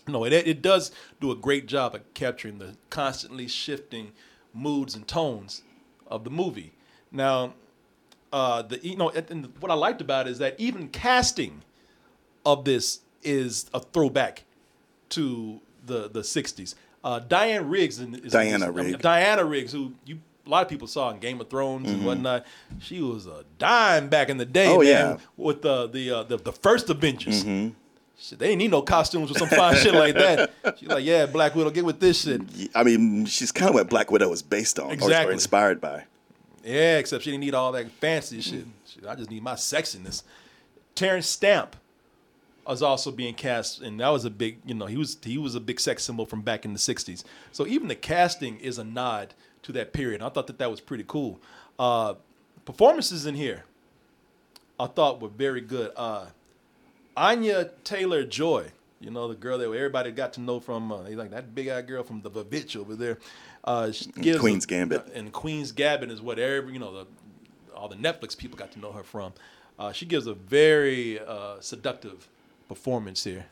no, 0.07 0.25
it 0.25 0.33
it 0.35 0.61
does 0.61 0.91
do 1.21 1.31
a 1.31 1.37
great 1.37 1.67
job 1.67 1.95
at 1.95 2.13
capturing 2.15 2.59
the 2.59 2.77
constantly 2.91 3.49
shifting 3.49 4.13
moods 4.53 4.95
and 4.95 5.09
tones 5.09 5.63
of 6.07 6.25
the 6.25 6.31
movie. 6.31 6.73
Now, 7.11 7.55
uh, 8.33 8.63
the 8.63 8.79
you 8.87 8.97
know, 8.97 9.11
and 9.11 9.53
what 9.61 9.71
I 9.71 9.75
liked 9.75 10.01
about 10.03 10.27
it 10.27 10.33
is 10.33 10.39
that 10.39 10.57
even 10.59 10.89
casting 10.89 11.63
of 12.45 12.65
this 12.67 13.01
is 13.23 13.71
a 13.73 13.81
throwback 13.81 14.45
to 15.11 15.61
the 15.87 16.09
the 16.09 16.21
'60s. 16.21 16.75
Uh, 17.03 17.19
Diane 17.19 17.69
Riggs 17.69 17.99
Diana 17.99 18.69
I 18.69 18.71
mean. 18.71 18.97
Diana 18.99 19.45
Riggs, 19.45 19.73
who 19.73 19.93
you 20.07 20.21
a 20.47 20.51
lot 20.51 20.63
of 20.63 20.69
people 20.69 20.87
saw 20.87 21.11
in 21.11 21.19
Game 21.21 21.41
of 21.41 21.49
Thrones 21.49 21.91
and 21.91 22.05
whatnot. 22.05 22.45
She 22.81 23.01
was 23.01 23.27
a 23.27 23.45
dime 23.59 24.09
back 24.09 24.29
in 24.29 24.37
the 24.37 24.45
day, 24.45 24.67
Oh, 24.69 24.79
man, 24.79 24.87
yeah. 24.87 25.17
with 25.39 25.63
the 25.63 25.87
the, 25.89 26.11
uh, 26.11 26.23
the 26.25 26.37
the 26.37 26.53
first 26.53 26.91
Avengers. 26.91 27.43
Shit, 28.17 28.39
they 28.39 28.47
didn't 28.49 28.59
need 28.59 28.71
no 28.71 28.81
costumes 28.83 29.31
or 29.31 29.35
some 29.39 29.49
fine 29.49 29.75
shit 29.77 29.93
like 29.95 30.15
that. 30.15 30.51
She's 30.79 30.89
like, 30.89 31.05
yeah, 31.05 31.27
Black 31.27 31.55
Widow, 31.57 31.71
get 31.71 31.85
with 31.85 31.99
this 31.99 32.23
shit. 32.23 32.43
I 32.75 32.85
mean, 32.85 33.25
she's 33.27 33.51
kind 33.51 33.69
of 33.71 33.75
what 33.75 33.89
Black 33.91 34.11
Widow 34.11 34.29
was 34.29 34.41
based 34.41 34.79
on, 34.79 34.87
or- 34.87 34.89
or, 34.91 34.93
Exactly. 34.93 35.33
inspired 35.33 35.81
by. 35.81 36.05
Yeah, 36.63 36.99
except 36.99 37.25
she 37.25 37.31
didn't 37.33 37.41
need 37.45 37.55
all 37.55 37.73
that 37.73 37.91
fancy 37.91 38.41
shit. 38.41 38.67
Shit, 38.87 39.05
I 39.07 39.15
just 39.17 39.31
need 39.31 39.43
my 39.43 39.55
sexiness. 39.55 40.23
Terence 40.95 41.27
Stamp 41.29 41.75
was 42.67 42.83
also 42.83 43.11
being 43.11 43.35
cast, 43.35 43.81
and 43.83 44.01
that 44.01 44.09
was 44.09 44.25
a 44.25 44.31
big, 44.31 44.59
you 44.65 44.75
know, 44.75 44.87
he 44.87 44.97
was 44.97 45.17
he 45.23 45.39
was 45.39 45.55
a 45.55 45.61
big 45.61 45.79
sex 45.81 46.03
symbol 46.05 46.25
from 46.27 46.43
back 46.43 46.65
in 46.65 46.73
the 46.73 46.79
'60s. 46.79 47.25
So 47.53 47.67
even 47.67 47.89
the 47.89 47.95
casting 47.95 48.59
is 48.61 48.79
a 48.79 48.85
nod 48.85 49.35
to 49.63 49.73
that 49.73 49.93
period. 49.93 50.23
I 50.23 50.29
thought 50.29 50.47
that 50.47 50.59
that 50.59 50.71
was 50.71 50.81
pretty 50.81 51.05
cool. 51.07 51.41
Uh, 51.79 52.15
performances 52.65 53.27
in 53.27 53.35
here, 53.35 53.65
I 54.79 54.87
thought 54.87 55.21
were 55.21 55.29
very 55.29 55.61
good. 55.61 55.93
Uh, 55.97 56.27
Anya 57.17 57.71
Taylor 57.85 58.25
Joy, 58.25 58.73
you 59.01 59.11
know, 59.11 59.29
the 59.29 59.35
girl 59.35 59.59
that 59.59 59.65
everybody 59.71 60.11
got 60.11 60.33
to 60.35 60.41
know 60.41 60.59
from, 60.61 60.91
uh, 60.91 61.03
like 61.11 61.31
that 61.31 61.55
big 61.55 61.69
eyed 61.69 61.87
girl 61.87 62.03
from 62.03 62.23
the 62.23 62.31
Vavitch 62.31 62.77
over 62.77 62.97
there. 62.97 63.19
Uh, 63.63 63.87
gives 64.21 64.41
Queen's 64.41 64.65
a- 64.65 64.69
Gambit. 64.69 65.07
and 65.15 65.33
Queen's 65.33 65.73
Gambit 65.73 66.11
is 66.11 66.21
what 66.21 66.39
every 66.39 66.73
you 66.73 66.79
know 66.79 66.93
the 66.93 67.07
all 67.75 67.89
the 67.89 67.97
Netflix 67.97 68.37
people 68.37 68.57
got 68.59 68.73
to 68.73 68.79
know 68.81 68.93
her 68.93 69.03
from. 69.03 69.33
Uh, 69.79 69.91
she 69.93 70.07
gives 70.07 70.27
a 70.27 70.35
very 70.35 71.19
uh, 71.19 71.61
seductive 71.61 72.29
performance 72.69 73.25
here. 73.25 73.47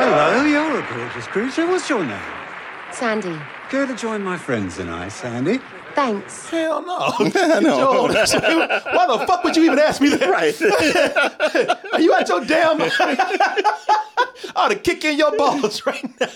Hello, 0.00 0.44
you're 0.44 0.80
a 0.80 0.86
gorgeous 0.94 1.26
creature. 1.26 1.66
What's 1.66 1.88
your 1.88 2.04
name? 2.04 2.20
Sandy, 2.92 3.36
Go 3.70 3.86
to 3.86 3.94
join 3.94 4.22
my 4.22 4.38
friends 4.38 4.78
and 4.78 4.90
I, 4.90 5.08
Sandy. 5.08 5.58
thanks. 5.94 6.48
Hell 6.48 6.80
no, 6.82 7.12
No. 7.60 7.60
Joe, 7.60 8.02
why 8.92 9.06
the 9.06 9.24
fuck 9.26 9.44
would 9.44 9.56
you 9.56 9.64
even 9.64 9.78
ask 9.78 10.00
me 10.00 10.08
that? 10.10 10.30
Right. 10.30 11.92
Are 11.92 12.00
you 12.00 12.14
at 12.14 12.28
your 12.28 12.44
damn? 12.44 12.80
I 12.80 12.86
ought 14.56 14.68
to 14.68 14.76
kick 14.76 15.04
in 15.04 15.18
your 15.18 15.36
balls 15.36 15.84
right 15.84 16.02
now. 16.20 16.28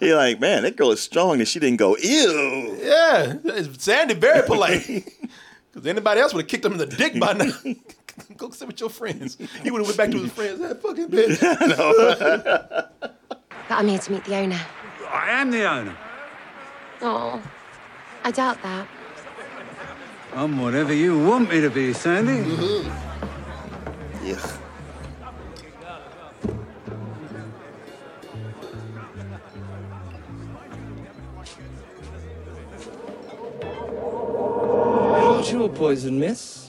You're 0.00 0.16
like, 0.16 0.38
man, 0.40 0.62
that 0.62 0.76
girl 0.76 0.92
is 0.92 1.00
strong, 1.00 1.40
and 1.40 1.48
she 1.48 1.58
didn't 1.58 1.78
go, 1.78 1.96
ew. 1.96 2.76
Yeah, 2.80 3.34
Sandy 3.78 4.14
very 4.14 4.46
polite. 4.46 4.86
Because 5.72 5.86
anybody 5.88 6.20
else 6.20 6.32
would 6.32 6.42
have 6.42 6.48
kicked 6.48 6.64
him 6.64 6.72
in 6.72 6.78
the 6.78 6.86
dick 6.86 7.18
by 7.18 7.32
now. 7.32 7.50
Go 8.36 8.50
sit 8.50 8.68
with 8.68 8.80
your 8.80 8.90
friends. 8.90 9.36
He 9.62 9.70
would 9.70 9.80
have 9.80 9.86
went 9.86 9.96
back 9.96 10.10
to 10.10 10.18
his 10.22 10.32
friends. 10.32 10.60
That 10.60 10.82
fucking 10.82 11.08
bitch. 11.08 12.92
But 13.68 13.78
I'm 13.78 13.88
here 13.88 13.98
to 13.98 14.12
meet 14.12 14.24
the 14.24 14.36
owner. 14.36 14.60
I 15.10 15.30
am 15.32 15.50
the 15.50 15.68
owner. 15.68 15.96
Oh, 17.02 17.42
I 18.22 18.30
doubt 18.30 18.62
that. 18.62 18.86
I'm 20.34 20.60
whatever 20.60 20.92
you 20.94 21.18
want 21.18 21.50
me 21.50 21.60
to 21.60 21.68
be, 21.70 21.92
Sandy. 21.92 22.48
Mm-hmm. 22.48 24.24
Yeah. 24.24 24.36
What's 35.36 35.50
your 35.50 35.68
poison, 35.68 36.20
miss? 36.20 36.65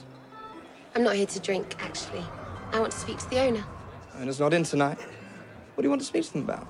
I'm 0.98 1.04
not 1.04 1.14
here 1.14 1.26
to 1.26 1.38
drink, 1.38 1.76
actually. 1.78 2.24
I 2.72 2.80
want 2.80 2.90
to 2.90 2.98
speak 2.98 3.18
to 3.18 3.30
the 3.30 3.38
owner. 3.38 3.64
Owner's 4.18 4.40
not 4.40 4.52
in 4.52 4.64
tonight. 4.64 4.98
What 4.98 5.82
do 5.82 5.84
you 5.84 5.90
want 5.90 6.02
to 6.02 6.04
speak 6.04 6.24
to 6.24 6.32
them 6.32 6.42
about? 6.42 6.66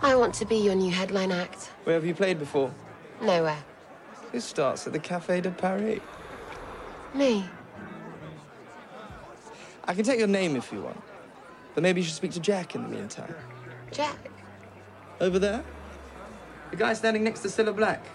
I 0.00 0.14
want 0.14 0.32
to 0.36 0.46
be 0.46 0.56
your 0.56 0.74
new 0.74 0.90
headline 0.90 1.30
act. 1.30 1.64
Where 1.84 1.94
have 1.94 2.06
you 2.06 2.14
played 2.14 2.38
before? 2.38 2.72
Nowhere. 3.20 3.62
Who 4.32 4.40
starts 4.40 4.86
at 4.86 4.94
the 4.94 4.98
Café 4.98 5.42
de 5.42 5.50
Paris? 5.50 6.00
Me. 7.12 7.44
I 9.84 9.92
can 9.92 10.06
take 10.06 10.18
your 10.18 10.26
name 10.26 10.56
if 10.56 10.72
you 10.72 10.80
want. 10.80 11.02
But 11.74 11.82
maybe 11.82 12.00
you 12.00 12.06
should 12.06 12.16
speak 12.16 12.32
to 12.32 12.40
Jack 12.40 12.74
in 12.74 12.82
the 12.82 12.88
meantime. 12.88 13.34
Jack. 13.92 14.16
Over 15.20 15.38
there? 15.38 15.62
The 16.70 16.76
guy 16.76 16.94
standing 16.94 17.24
next 17.24 17.40
to 17.40 17.48
Cilla 17.48 17.76
Black. 17.76 18.06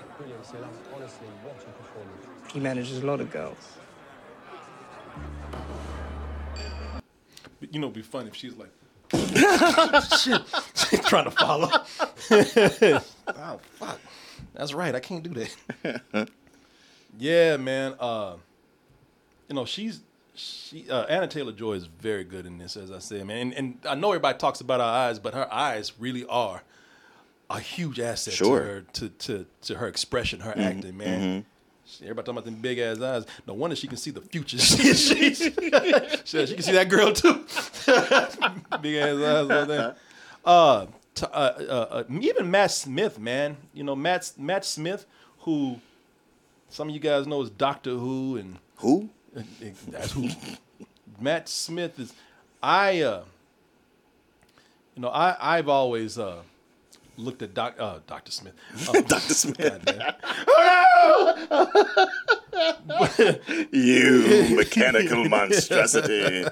He 2.52 2.60
manages 2.60 3.04
a 3.04 3.06
lot 3.06 3.22
of 3.22 3.32
girls. 3.32 3.78
You 7.72 7.80
know, 7.80 7.88
it'd 7.88 7.96
be 7.96 8.02
funny 8.04 8.28
if 8.28 8.36
she's 8.36 8.54
like, 8.56 8.70
shit, 10.20 10.42
she's 10.76 11.06
trying 11.06 11.26
to 11.26 11.32
follow. 11.32 11.70
oh, 13.28 13.60
fuck. 13.74 14.00
That's 14.54 14.74
right. 14.74 14.96
I 14.96 15.00
can't 15.00 15.24
do 15.24 15.48
that. 15.84 16.30
yeah, 17.20 17.58
man. 17.58 17.96
Uh, 18.00 18.36
you 19.50 19.56
know, 19.56 19.66
she's 19.66 20.02
she 20.36 20.90
uh, 20.90 21.04
Anna 21.04 21.28
Taylor 21.28 21.52
Joy 21.52 21.74
is 21.74 21.86
very 21.86 22.24
good 22.24 22.46
in 22.46 22.58
this, 22.58 22.78
as 22.78 22.92
I 22.92 23.00
said, 23.00 23.26
man. 23.26 23.38
And, 23.38 23.54
and 23.54 23.78
I 23.90 23.96
know 23.96 24.10
everybody 24.10 24.38
talks 24.38 24.62
about 24.62 24.80
her 24.80 24.86
eyes, 24.86 25.20
but 25.20 25.34
her 25.34 25.52
eyes 25.54 25.94
really 26.00 26.26
are 26.26 26.62
a 27.50 27.60
huge 27.60 28.00
asset 28.00 28.34
Sure. 28.34 28.60
to 28.60 28.66
her 28.66 28.82
to, 28.94 29.10
to 29.10 29.46
to 29.64 29.76
her 29.76 29.88
expression, 29.88 30.40
her 30.42 30.54
acting, 30.58 30.98
man. 30.98 31.42
She- 31.42 31.46
Everybody 32.02 32.26
talking 32.26 32.38
about 32.38 32.46
them 32.46 32.56
big 32.56 32.80
ass 32.80 33.00
eyes. 33.00 33.26
No 33.48 33.54
wonder 33.54 33.76
she 33.76 33.88
can 33.88 33.98
see 33.98 34.12
the 34.12 34.22
future. 34.22 34.58
she, 34.60 34.94
she, 34.94 35.34
she, 35.34 35.52
can 35.52 36.64
see 36.64 36.72
that 36.72 36.88
girl 36.90 37.14
too. 37.14 37.46
big 38.82 38.96
ass 38.96 39.16
eyes 39.16 39.52
over 39.52 39.66
there. 39.66 39.96
Uh, 40.44 40.88
t- 41.14 41.26
uh, 41.32 41.54
uh, 41.60 41.88
uh, 41.92 42.04
even 42.10 42.50
Matt 42.50 42.72
Smith, 42.72 43.20
man. 43.20 43.58
You 43.74 43.84
know 43.84 43.96
Matt 43.96 44.32
Matt 44.38 44.66
Smith, 44.66 45.06
who 45.40 45.80
some 46.70 46.90
of 46.90 46.94
you 46.94 47.00
guys 47.00 47.28
know 47.28 47.42
is 47.42 47.50
Doctor 47.50 47.92
Who 47.92 48.38
and 48.38 48.58
Who? 48.78 49.10
that's 49.90 50.12
who 50.14 50.30
Matt 51.20 51.50
Smith 51.50 52.00
is. 52.00 52.14
I, 52.62 53.02
uh, 53.02 53.24
you 54.96 55.02
know, 55.02 55.10
I 55.10 55.58
I've 55.58 55.70
always 55.70 56.18
uh, 56.18 56.42
looked 57.18 57.42
at 57.42 57.54
Doc, 57.54 57.76
uh, 57.80 58.00
Doctor 58.08 58.32
Smith. 58.32 58.54
Uh, 58.90 59.02
Dr. 59.02 59.34
Smith. 59.34 59.58
goddamn. 59.86 60.16
You 63.72 64.48
mechanical 64.56 65.26
monstrosity. 65.26 66.46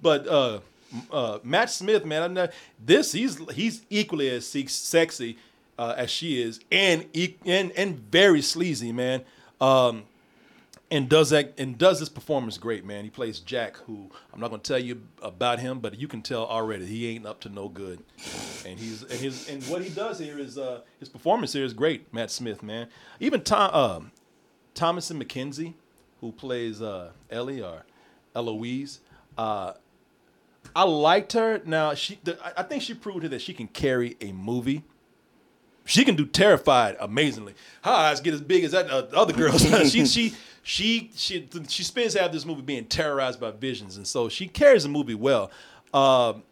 But 0.00 0.26
uh, 0.28 0.60
uh, 1.12 1.38
Matt 1.42 1.70
Smith, 1.70 2.04
man, 2.04 2.22
I'm 2.22 2.34
not, 2.34 2.52
this 2.84 3.12
he's 3.12 3.38
he's 3.50 3.82
equally 3.90 4.28
as 4.30 4.46
se- 4.46 4.66
sexy 4.66 5.36
uh, 5.78 5.94
as 5.96 6.10
she 6.10 6.40
is, 6.40 6.60
and 6.70 7.06
e- 7.12 7.36
and 7.44 7.72
and 7.72 7.98
very 7.98 8.42
sleazy, 8.42 8.92
man. 8.92 9.22
Um, 9.60 10.04
and 10.90 11.08
does 11.08 11.30
that 11.30 11.54
and 11.58 11.76
does 11.76 12.00
this 12.00 12.08
performance 12.08 12.56
great, 12.58 12.84
man. 12.84 13.04
He 13.04 13.10
plays 13.10 13.40
Jack, 13.40 13.76
who 13.86 14.10
I'm 14.32 14.40
not 14.40 14.50
gonna 14.50 14.62
tell 14.62 14.78
you 14.78 15.02
about 15.22 15.58
him, 15.60 15.80
but 15.80 15.98
you 15.98 16.08
can 16.08 16.22
tell 16.22 16.46
already 16.46 16.86
he 16.86 17.08
ain't 17.08 17.26
up 17.26 17.40
to 17.40 17.48
no 17.48 17.68
good. 17.68 18.02
And 18.66 18.78
he's 18.78 19.02
and 19.02 19.12
his 19.12 19.48
and 19.48 19.62
what 19.64 19.82
he 19.82 19.90
does 19.90 20.18
here 20.18 20.38
is 20.38 20.56
uh, 20.56 20.80
his 20.98 21.08
performance 21.08 21.52
here 21.52 21.64
is 21.64 21.72
great, 21.74 22.12
Matt 22.12 22.30
Smith, 22.30 22.62
man. 22.62 22.88
Even 23.20 23.42
Tom 23.42 23.70
uh, 23.72 24.00
Thomasin 24.74 25.22
McKenzie, 25.22 25.74
who 26.20 26.32
plays 26.32 26.80
uh, 26.80 27.10
Ellie 27.30 27.62
or 27.62 27.84
Eloise. 28.34 29.00
Uh, 29.36 29.72
I 30.74 30.84
liked 30.84 31.32
her. 31.32 31.60
Now 31.64 31.94
she, 31.94 32.18
the, 32.24 32.38
I- 32.56 32.62
think 32.62 32.82
she 32.82 32.94
proved 32.94 33.24
that 33.24 33.40
she 33.42 33.52
can 33.52 33.68
carry 33.68 34.16
a 34.20 34.32
movie. 34.32 34.84
She 35.84 36.04
can 36.04 36.16
do 36.16 36.26
terrified 36.26 36.96
amazingly. 37.00 37.54
Her 37.82 37.90
eyes 37.90 38.20
get 38.20 38.34
as 38.34 38.42
big 38.42 38.62
as 38.64 38.72
that 38.72 38.90
uh, 38.90 39.06
other 39.14 39.32
girls. 39.32 39.62
she, 39.90 40.04
she, 40.04 40.34
she, 40.62 41.10
she, 41.14 41.48
she 41.68 41.82
spends 41.82 42.14
half 42.14 42.32
this 42.32 42.44
movie 42.44 42.62
being 42.62 42.84
terrorized 42.86 43.40
by 43.40 43.50
visions, 43.50 43.96
and 43.96 44.06
so 44.06 44.28
she 44.28 44.46
carries 44.48 44.82
the 44.82 44.88
movie 44.88 45.14
well. 45.14 45.50
Um, 45.92 46.42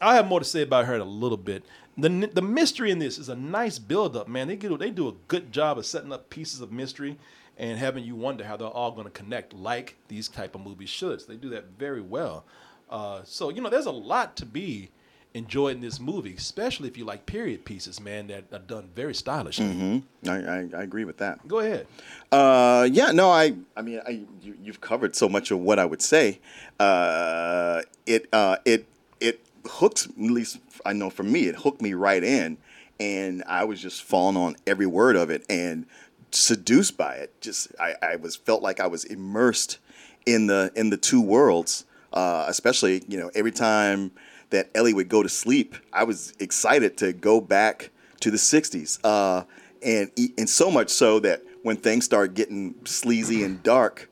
I 0.00 0.16
have 0.16 0.26
more 0.26 0.40
to 0.40 0.44
say 0.44 0.62
about 0.62 0.86
her 0.86 0.94
in 0.94 1.00
a 1.00 1.04
little 1.04 1.38
bit. 1.38 1.64
The 1.96 2.08
the 2.32 2.42
mystery 2.42 2.90
in 2.90 2.98
this 2.98 3.18
is 3.18 3.28
a 3.28 3.34
nice 3.36 3.78
build 3.78 4.16
up, 4.16 4.26
man. 4.26 4.48
They 4.48 4.56
do 4.56 4.76
they 4.78 4.90
do 4.90 5.08
a 5.08 5.12
good 5.28 5.52
job 5.52 5.78
of 5.78 5.86
setting 5.86 6.12
up 6.12 6.30
pieces 6.30 6.60
of 6.60 6.72
mystery 6.72 7.18
and 7.58 7.78
having 7.78 8.02
you 8.02 8.16
wonder 8.16 8.44
how 8.44 8.56
they're 8.56 8.66
all 8.66 8.92
going 8.92 9.04
to 9.04 9.10
connect, 9.10 9.52
like 9.52 9.96
these 10.08 10.28
type 10.28 10.54
of 10.54 10.62
movies 10.62 10.88
should. 10.88 11.20
So 11.20 11.26
they 11.28 11.36
do 11.36 11.50
that 11.50 11.66
very 11.78 12.00
well. 12.00 12.44
Uh, 12.90 13.20
so 13.24 13.50
you 13.50 13.60
know, 13.60 13.68
there's 13.68 13.86
a 13.86 13.92
lot 13.92 14.36
to 14.36 14.46
be 14.46 14.90
enjoyed 15.34 15.76
in 15.76 15.80
this 15.80 15.98
movie, 15.98 16.34
especially 16.34 16.88
if 16.88 16.96
you 16.98 17.04
like 17.04 17.24
period 17.24 17.64
pieces, 17.64 18.00
man, 18.00 18.26
that 18.26 18.44
are 18.52 18.58
done 18.58 18.90
very 18.94 19.14
stylishly. 19.14 19.66
Mm-hmm. 19.66 20.28
I, 20.28 20.78
I, 20.78 20.80
I 20.80 20.82
agree 20.82 21.04
with 21.04 21.18
that. 21.18 21.46
Go 21.48 21.60
ahead. 21.60 21.86
Uh, 22.30 22.88
yeah, 22.90 23.12
no, 23.12 23.30
I, 23.30 23.54
I 23.76 23.82
mean, 23.82 24.00
I, 24.06 24.24
you, 24.42 24.54
you've 24.62 24.80
covered 24.80 25.16
so 25.16 25.28
much 25.28 25.50
of 25.50 25.58
what 25.58 25.78
I 25.78 25.84
would 25.84 26.02
say. 26.02 26.38
Uh, 26.78 27.82
it, 28.06 28.28
uh, 28.32 28.56
it, 28.64 28.86
it 29.20 29.40
hooks. 29.66 30.06
At 30.06 30.18
least 30.18 30.58
I 30.84 30.92
know 30.92 31.08
for 31.10 31.22
me, 31.22 31.48
it 31.48 31.56
hooked 31.56 31.80
me 31.80 31.94
right 31.94 32.22
in, 32.22 32.58
and 33.00 33.42
I 33.46 33.64
was 33.64 33.80
just 33.80 34.02
falling 34.02 34.36
on 34.36 34.56
every 34.66 34.86
word 34.86 35.16
of 35.16 35.30
it 35.30 35.44
and 35.48 35.86
seduced 36.30 36.96
by 36.96 37.14
it. 37.14 37.40
Just, 37.40 37.68
I, 37.80 37.94
I 38.02 38.16
was 38.16 38.36
felt 38.36 38.62
like 38.62 38.80
I 38.80 38.86
was 38.86 39.04
immersed 39.04 39.78
in 40.26 40.46
the 40.46 40.70
in 40.76 40.90
the 40.90 40.96
two 40.96 41.20
worlds. 41.20 41.84
Uh, 42.12 42.44
especially, 42.46 43.02
you 43.08 43.18
know, 43.18 43.30
every 43.34 43.50
time 43.50 44.10
that 44.52 44.70
Ellie 44.74 44.94
would 44.94 45.08
go 45.08 45.22
to 45.22 45.28
sleep, 45.28 45.76
I 45.92 46.04
was 46.04 46.32
excited 46.38 46.96
to 46.98 47.12
go 47.12 47.40
back 47.40 47.90
to 48.20 48.30
the 48.30 48.36
'60s, 48.36 48.98
uh, 49.04 49.44
and 49.82 50.10
and 50.38 50.48
so 50.48 50.70
much 50.70 50.88
so 50.88 51.18
that 51.20 51.42
when 51.62 51.76
things 51.76 52.04
started 52.04 52.34
getting 52.34 52.74
sleazy 52.84 53.42
and 53.42 53.62
dark, 53.62 54.08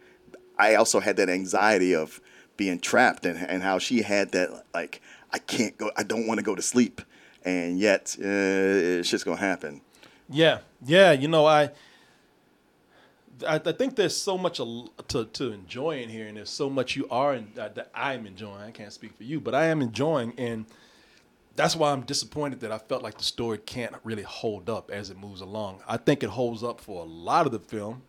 I 0.59 0.75
also 0.75 1.01
had 1.01 1.17
that 1.17 1.29
anxiety 1.29 1.95
of 1.95 2.21
being 2.57 2.79
trapped 2.79 3.25
and, 3.25 3.39
and 3.39 3.63
how 3.63 3.79
she 3.79 4.03
had 4.03 4.33
that 4.33 4.65
like 4.75 5.01
I 5.33 5.39
can't 5.39 5.77
go, 5.79 5.91
I 5.97 6.03
don't 6.03 6.27
want 6.27 6.39
to 6.39 6.45
go 6.45 6.55
to 6.55 6.63
sleep, 6.63 7.01
and 7.45 7.79
yet 7.79 8.17
uh, 8.19 8.99
it's 8.99 9.09
just 9.09 9.25
gonna 9.25 9.37
happen. 9.39 9.81
Yeah, 10.29 10.59
yeah. 10.85 11.13
You 11.13 11.29
know, 11.29 11.47
I 11.47 11.71
I, 13.47 13.57
I 13.65 13.73
think 13.73 13.97
there's 13.97 14.17
so 14.17 14.39
much 14.39 14.59
to, 14.59 15.25
to 15.25 15.53
enjoy 15.53 16.03
in 16.03 16.09
here, 16.09 16.27
and 16.27 16.37
there's 16.37 16.51
so 16.51 16.71
much 16.71 16.97
you 16.97 17.07
are 17.11 17.35
uh, 17.35 17.41
that 17.55 17.91
I'm 17.95 18.27
enjoying. 18.27 18.63
I 18.63 18.71
can't 18.71 18.93
speak 18.93 19.17
for 19.17 19.25
you, 19.25 19.41
but 19.41 19.55
I 19.55 19.67
am 19.67 19.83
enjoying, 19.83 20.35
and 20.39 20.67
that's 21.57 21.77
why 21.77 21.93
I'm 21.93 22.03
disappointed 22.03 22.61
that 22.61 22.73
I 22.73 22.79
felt 22.79 23.03
like 23.03 23.19
the 23.19 23.25
story 23.25 23.59
can't 23.59 23.95
really 24.05 24.23
hold 24.23 24.71
up 24.71 24.91
as 24.91 25.11
it 25.11 25.19
moves 25.19 25.41
along. 25.41 25.81
I 25.87 25.97
think 25.97 26.23
it 26.23 26.31
holds 26.31 26.63
up 26.63 26.81
for 26.81 27.03
a 27.03 27.07
lot 27.07 27.47
of 27.47 27.53
the 27.53 27.59
film 27.59 28.03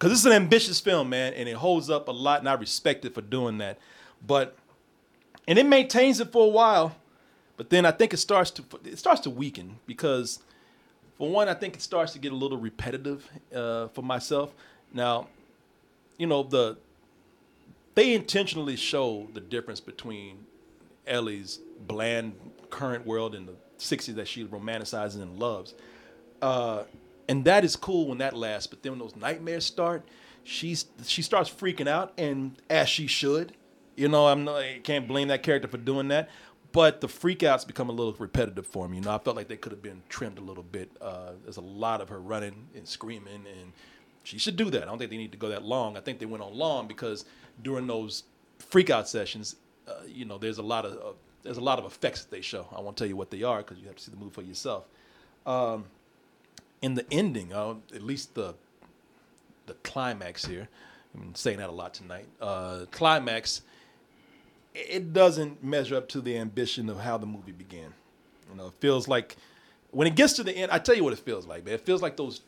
because 0.00 0.12
it's 0.12 0.24
an 0.24 0.32
ambitious 0.32 0.80
film, 0.80 1.10
man, 1.10 1.34
and 1.34 1.48
it 1.48 1.56
holds 1.56 1.90
up 1.90 2.08
a 2.08 2.12
lot, 2.12 2.40
and 2.40 2.48
I 2.48 2.54
respect 2.54 3.04
it 3.04 3.14
for 3.14 3.20
doing 3.20 3.58
that. 3.58 3.78
But 4.26 4.56
and 5.46 5.58
it 5.58 5.66
maintains 5.66 6.20
it 6.20 6.32
for 6.32 6.46
a 6.46 6.48
while, 6.48 6.96
but 7.56 7.70
then 7.70 7.84
I 7.84 7.90
think 7.90 8.14
it 8.14 8.18
starts 8.18 8.50
to 8.52 8.64
it 8.84 8.98
starts 8.98 9.20
to 9.22 9.30
weaken 9.30 9.78
because 9.86 10.38
for 11.20 11.28
one, 11.28 11.50
I 11.50 11.54
think 11.54 11.74
it 11.74 11.82
starts 11.82 12.14
to 12.14 12.18
get 12.18 12.32
a 12.32 12.34
little 12.34 12.56
repetitive 12.56 13.28
uh, 13.54 13.88
for 13.88 14.00
myself. 14.00 14.54
Now, 14.90 15.28
you 16.16 16.26
know 16.26 16.42
the 16.42 16.78
they 17.94 18.14
intentionally 18.14 18.74
show 18.74 19.28
the 19.34 19.40
difference 19.40 19.80
between 19.80 20.46
Ellie's 21.06 21.60
bland 21.86 22.32
current 22.70 23.06
world 23.06 23.34
and 23.34 23.46
the 23.46 23.54
60s 23.78 24.14
that 24.14 24.28
she 24.28 24.46
romanticizes 24.46 25.16
and 25.16 25.38
loves. 25.38 25.74
Uh, 26.40 26.84
and 27.28 27.44
that 27.44 27.64
is 27.66 27.76
cool 27.76 28.06
when 28.08 28.16
that 28.18 28.34
lasts, 28.34 28.66
but 28.66 28.82
then 28.82 28.92
when 28.92 29.00
those 29.00 29.14
nightmares 29.14 29.66
start, 29.66 30.02
she's 30.42 30.86
she 31.04 31.20
starts 31.20 31.50
freaking 31.50 31.86
out, 31.86 32.14
and 32.16 32.56
as 32.70 32.88
she 32.88 33.06
should. 33.06 33.52
You 33.94 34.08
know, 34.08 34.28
I'm 34.28 34.44
not, 34.44 34.56
I 34.56 34.80
can't 34.82 35.06
blame 35.06 35.28
that 35.28 35.42
character 35.42 35.68
for 35.68 35.76
doing 35.76 36.08
that. 36.08 36.30
But 36.72 37.00
the 37.00 37.08
freakouts 37.08 37.66
become 37.66 37.88
a 37.88 37.92
little 37.92 38.14
repetitive 38.18 38.66
for 38.66 38.88
me. 38.88 38.98
You 38.98 39.02
know, 39.02 39.14
I 39.14 39.18
felt 39.18 39.36
like 39.36 39.48
they 39.48 39.56
could 39.56 39.72
have 39.72 39.82
been 39.82 40.02
trimmed 40.08 40.38
a 40.38 40.42
little 40.42 40.62
bit. 40.62 40.90
Uh, 41.00 41.32
there's 41.42 41.56
a 41.56 41.62
lot 41.62 42.00
of 42.00 42.08
her 42.10 42.20
running 42.20 42.68
and 42.76 42.86
screaming, 42.86 43.44
and 43.46 43.72
she 44.22 44.38
should 44.38 44.56
do 44.56 44.70
that. 44.70 44.82
I 44.82 44.86
don't 44.86 44.98
think 44.98 45.10
they 45.10 45.16
need 45.16 45.32
to 45.32 45.38
go 45.38 45.48
that 45.48 45.64
long. 45.64 45.96
I 45.96 46.00
think 46.00 46.20
they 46.20 46.26
went 46.26 46.42
on 46.42 46.54
long 46.54 46.86
because 46.86 47.24
during 47.62 47.86
those 47.86 48.24
freakout 48.60 49.06
sessions, 49.06 49.56
uh, 49.88 49.94
you 50.06 50.24
know, 50.24 50.38
there's 50.38 50.58
a 50.58 50.62
lot 50.62 50.84
of 50.84 50.92
uh, 50.92 51.16
there's 51.42 51.56
a 51.56 51.62
lot 51.62 51.78
of 51.78 51.84
effects 51.86 52.22
that 52.24 52.30
they 52.30 52.40
show. 52.40 52.68
I 52.76 52.80
won't 52.80 52.96
tell 52.96 53.06
you 53.06 53.16
what 53.16 53.30
they 53.30 53.42
are 53.42 53.58
because 53.58 53.78
you 53.78 53.86
have 53.86 53.96
to 53.96 54.02
see 54.02 54.10
the 54.10 54.16
movie 54.16 54.32
for 54.32 54.42
yourself. 54.42 54.84
Um, 55.46 55.86
in 56.82 56.94
the 56.94 57.04
ending, 57.10 57.52
uh, 57.52 57.74
at 57.94 58.02
least 58.02 58.34
the 58.34 58.54
the 59.66 59.74
climax 59.82 60.44
here, 60.44 60.68
I'm 61.14 61.34
saying 61.34 61.58
that 61.58 61.68
a 61.68 61.72
lot 61.72 61.94
tonight. 61.94 62.26
Uh, 62.40 62.86
climax, 62.90 63.62
it 64.88 65.12
doesn't 65.12 65.62
measure 65.62 65.96
up 65.96 66.08
to 66.10 66.20
the 66.20 66.36
ambition 66.36 66.88
of 66.88 66.98
how 67.00 67.18
the 67.18 67.26
movie 67.26 67.52
began. 67.52 67.92
You 68.50 68.56
know, 68.56 68.68
it 68.68 68.74
feels 68.80 69.08
like 69.08 69.36
when 69.90 70.06
it 70.06 70.14
gets 70.14 70.34
to 70.34 70.42
the 70.42 70.52
end, 70.56 70.70
I 70.70 70.78
tell 70.78 70.94
you 70.94 71.04
what 71.04 71.12
it 71.12 71.18
feels 71.20 71.46
like, 71.46 71.64
man. 71.64 71.74
It 71.74 71.80
feels 71.80 72.02
like 72.02 72.16
those 72.16 72.42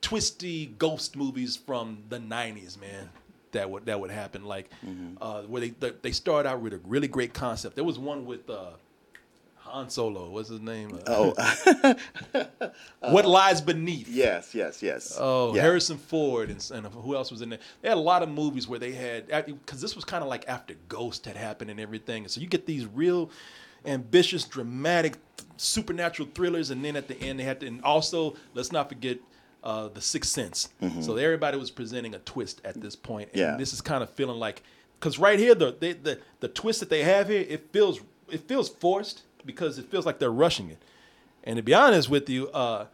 twisty 0.00 0.66
ghost 0.78 1.16
movies 1.16 1.56
from 1.56 1.98
the 2.08 2.18
'90s, 2.18 2.80
man. 2.80 3.10
That 3.52 3.70
would 3.70 3.86
that 3.86 3.98
would 4.00 4.10
happen, 4.10 4.44
like 4.44 4.70
uh, 5.20 5.42
where 5.42 5.60
they 5.60 5.70
they 5.70 5.92
they 6.02 6.12
start 6.12 6.46
out 6.46 6.60
with 6.60 6.74
a 6.74 6.80
really 6.84 7.08
great 7.08 7.32
concept. 7.32 7.74
There 7.76 7.84
was 7.84 7.98
one 7.98 8.26
with 8.26 8.48
uh, 8.50 8.70
Han 9.66 9.90
Solo. 9.90 10.30
What's 10.30 10.48
his 10.48 10.60
name? 10.60 10.98
Uh, 11.06 11.32
Oh, 11.38 11.94
what 13.00 13.26
lies 13.26 13.60
beneath? 13.60 14.08
yes, 14.08 14.54
yes, 14.54 14.82
yes. 14.82 15.16
Oh, 15.18 15.54
Yeah. 15.54 15.62
Harrison 15.62 15.98
Ford 15.98 16.50
and, 16.50 16.70
and 16.72 16.86
who 16.86 17.14
else 17.14 17.30
was 17.30 17.42
in 17.42 17.50
there? 17.50 17.58
They 17.82 17.88
had 17.88 17.98
a 17.98 18.00
lot 18.00 18.22
of 18.22 18.28
movies 18.28 18.68
where 18.68 18.78
they 18.78 18.92
had 18.92 19.26
because 19.46 19.80
this 19.80 19.94
was 19.94 20.04
kind 20.04 20.22
of 20.22 20.28
like 20.28 20.44
after 20.48 20.74
Ghost 20.88 21.26
had 21.26 21.36
happened 21.36 21.70
and 21.70 21.80
everything, 21.80 22.24
and 22.24 22.30
so 22.30 22.40
you 22.40 22.46
get 22.46 22.66
these 22.66 22.86
real 22.86 23.30
ambitious, 23.84 24.44
dramatic, 24.44 25.16
supernatural 25.56 26.28
thrillers, 26.34 26.70
and 26.70 26.84
then 26.84 26.96
at 26.96 27.08
the 27.08 27.20
end 27.20 27.38
they 27.38 27.44
had 27.44 27.60
to. 27.60 27.66
And 27.66 27.82
also, 27.82 28.36
let's 28.54 28.72
not 28.72 28.88
forget. 28.88 29.18
Uh, 29.64 29.88
the 29.88 30.00
Sixth 30.00 30.30
Sense. 30.30 30.68
So 31.00 31.16
everybody 31.16 31.58
was 31.58 31.72
presenting 31.72 32.14
a 32.14 32.20
twist 32.20 32.60
at 32.64 32.80
this 32.80 32.94
point. 32.94 33.30
and 33.32 33.40
Mm-hmm. 33.42 33.50
Yeah. 33.52 33.56
this 33.56 33.72
is 33.72 33.80
kind 33.80 34.00
of 34.00 34.10
feeling 34.10 34.38
like, 34.38 34.62
because 35.00 35.18
right 35.18 35.40
here 35.40 35.56
the, 35.56 35.74
they, 35.76 35.92
the 35.94 36.20
the 36.38 36.46
twist 36.46 36.78
that 36.78 36.88
they 36.88 37.02
have 37.02 37.28
here, 37.28 37.44
it 37.48 37.72
feels 37.72 37.98
it 38.30 38.46
feels 38.46 38.68
forced 38.68 39.22
because 39.46 39.78
it 39.78 39.86
feels 39.90 40.04
like 40.04 40.18
they're 40.18 40.30
rushing 40.30 40.70
it. 40.70 40.78
And 41.44 41.56
to 41.56 41.62
be 41.62 41.72
honest 41.72 42.10
with 42.10 42.28
you, 42.28 42.48
uh, 42.48 42.86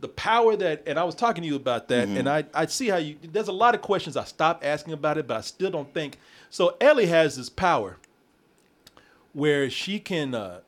the 0.00 0.08
power 0.08 0.56
that 0.56 0.82
and 0.86 0.98
I 0.98 1.04
was 1.04 1.14
talking 1.14 1.42
to 1.42 1.48
you 1.48 1.56
about 1.56 1.88
that, 1.88 2.08
and 2.08 2.28
I 2.28 2.44
I 2.54 2.66
see 2.66 2.88
how 2.88 2.96
you 2.96 3.16
there's 3.22 3.48
a 3.48 3.52
lot 3.52 3.74
of 3.74 3.82
questions 3.82 4.16
I 4.16 4.24
stopped 4.24 4.64
asking 4.64 4.92
about 4.92 5.18
it, 5.18 5.26
but 5.26 5.36
I 5.36 5.40
still 5.40 5.70
don't 5.70 5.92
think 5.92 6.18
so. 6.48 6.76
Ellie 6.80 7.06
has 7.06 7.36
this 7.36 7.48
power 7.48 7.98
where 9.32 9.68
she 9.70 10.00
can 10.00 10.34
uh, 10.34 10.60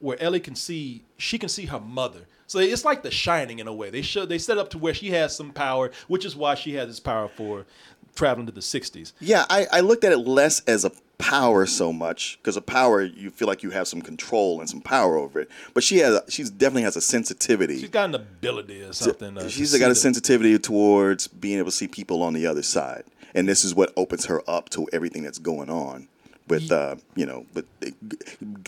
where 0.00 0.20
Ellie 0.22 0.40
can 0.40 0.54
see 0.54 1.04
she 1.16 1.38
can 1.38 1.48
see 1.48 1.66
her 1.66 1.80
mother. 1.80 2.26
So 2.46 2.60
it's 2.60 2.84
like 2.84 3.02
The 3.02 3.10
Shining 3.10 3.58
in 3.58 3.68
a 3.68 3.74
way. 3.74 3.90
They 3.90 4.02
show 4.02 4.24
they 4.24 4.38
set 4.38 4.56
up 4.56 4.70
to 4.70 4.78
where 4.78 4.94
she 4.94 5.10
has 5.10 5.36
some 5.36 5.50
power, 5.52 5.90
which 6.06 6.24
is 6.24 6.34
why 6.34 6.54
she 6.54 6.74
has 6.74 6.88
this 6.88 7.00
power 7.00 7.28
for 7.28 7.66
traveling 8.14 8.46
to 8.46 8.52
the 8.52 8.60
'60s. 8.60 9.12
Yeah, 9.20 9.44
I, 9.50 9.66
I 9.70 9.80
looked 9.80 10.04
at 10.04 10.12
it 10.12 10.18
less 10.18 10.60
as 10.60 10.84
a 10.84 10.92
power 11.18 11.66
so 11.66 11.92
much 11.92 12.38
because 12.40 12.56
a 12.56 12.60
power 12.60 13.02
you 13.02 13.30
feel 13.30 13.48
like 13.48 13.62
you 13.62 13.70
have 13.70 13.88
some 13.88 14.00
control 14.00 14.60
and 14.60 14.70
some 14.70 14.80
power 14.80 15.16
over 15.16 15.40
it. 15.40 15.50
But 15.74 15.82
she 15.82 15.98
has 15.98 16.20
she's 16.28 16.48
definitely 16.48 16.82
has 16.82 16.96
a 16.96 17.00
sensitivity. 17.00 17.80
She's 17.80 17.90
got 17.90 18.08
an 18.08 18.14
ability 18.14 18.82
or 18.82 18.92
something. 18.92 19.36
uh, 19.36 19.42
to 19.42 19.50
she's 19.50 19.72
see 19.72 19.78
got 19.78 19.86
a 19.86 19.88
the- 19.90 19.94
sensitivity 19.96 20.58
towards 20.58 21.26
being 21.26 21.58
able 21.58 21.70
to 21.70 21.76
see 21.76 21.88
people 21.88 22.22
on 22.22 22.32
the 22.34 22.46
other 22.46 22.62
side, 22.62 23.04
and 23.34 23.48
this 23.48 23.64
is 23.64 23.74
what 23.74 23.92
opens 23.96 24.26
her 24.26 24.42
up 24.48 24.70
to 24.70 24.88
everything 24.92 25.22
that's 25.24 25.38
going 25.38 25.68
on 25.68 26.08
with 26.48 26.72
uh, 26.72 26.96
you 27.14 27.26
know, 27.26 27.46
with 27.54 27.66
uh, 27.84 27.90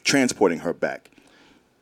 transporting 0.04 0.58
her 0.60 0.72
back. 0.72 1.10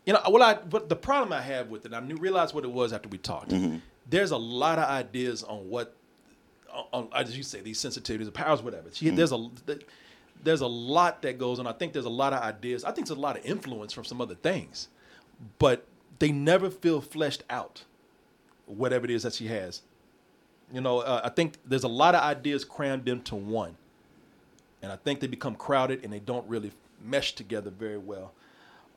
You 0.07 0.15
know, 0.15 0.21
well, 0.31 0.43
I 0.43 0.55
but 0.55 0.89
the 0.89 0.97
problem 0.97 1.33
I 1.33 1.43
have 1.43 1.69
with 1.69 1.87
it, 1.87 1.93
I 1.93 2.01
knew 2.01 2.17
realized 2.17 2.55
what 2.55 2.65
it 2.65 2.71
was 2.71 2.93
after 2.93 3.09
we 3.09 3.19
talked. 3.19 3.51
Mm-hmm. 3.51 3.77
There's 4.09 4.31
a 4.31 4.39
lot 4.39 4.79
of 4.79 4.89
ideas 4.89 5.43
on 5.43 5.69
what, 5.69 5.95
on, 6.73 6.85
on 6.93 7.09
as 7.15 7.37
you 7.37 7.43
say, 7.43 7.61
these 7.61 7.79
sensitivities, 7.79 8.25
the 8.25 8.33
powers, 8.33 8.63
whatever. 8.63 8.89
Mm-hmm. 8.89 9.17
There's 9.17 9.33
a 9.33 9.51
there's 10.43 10.61
a 10.61 10.67
lot 10.67 11.23
that 11.23 11.39
goes 11.39 11.59
on. 11.59 11.67
I 11.67 11.73
think 11.73 11.93
there's 11.93 12.05
a 12.05 12.11
lot 12.11 12.33
of 12.33 12.43
ideas. 12.43 12.85
I 12.85 12.93
think 12.93 13.07
there's 13.07 13.19
a 13.19 13.21
lot 13.21 13.37
of 13.37 13.45
influence 13.45 13.93
from 13.93 14.05
some 14.05 14.21
other 14.21 14.35
things, 14.35 14.89
but 15.59 15.87
they 16.19 16.33
never 16.33 16.71
feel 16.71 17.01
fleshed 17.01 17.45
out. 17.51 17.85
Whatever 18.67 19.07
it 19.07 19.11
is 19.11 19.23
that 19.23 19.33
she 19.33 19.47
has, 19.47 19.81
you 20.73 20.83
know, 20.83 20.99
uh, 20.99 21.23
I 21.25 21.31
think 21.31 21.55
there's 21.65 21.85
a 21.85 21.89
lot 21.89 22.15
of 22.15 22.23
ideas 22.23 22.65
crammed 22.65 23.09
into 23.09 23.35
one, 23.35 23.77
and 24.83 24.93
I 24.93 24.97
think 24.97 25.21
they 25.21 25.27
become 25.27 25.55
crowded 25.55 26.05
and 26.05 26.13
they 26.13 26.19
don't 26.19 26.47
really 26.47 26.73
mesh 27.03 27.35
together 27.35 27.71
very 27.71 27.99
well. 27.99 28.33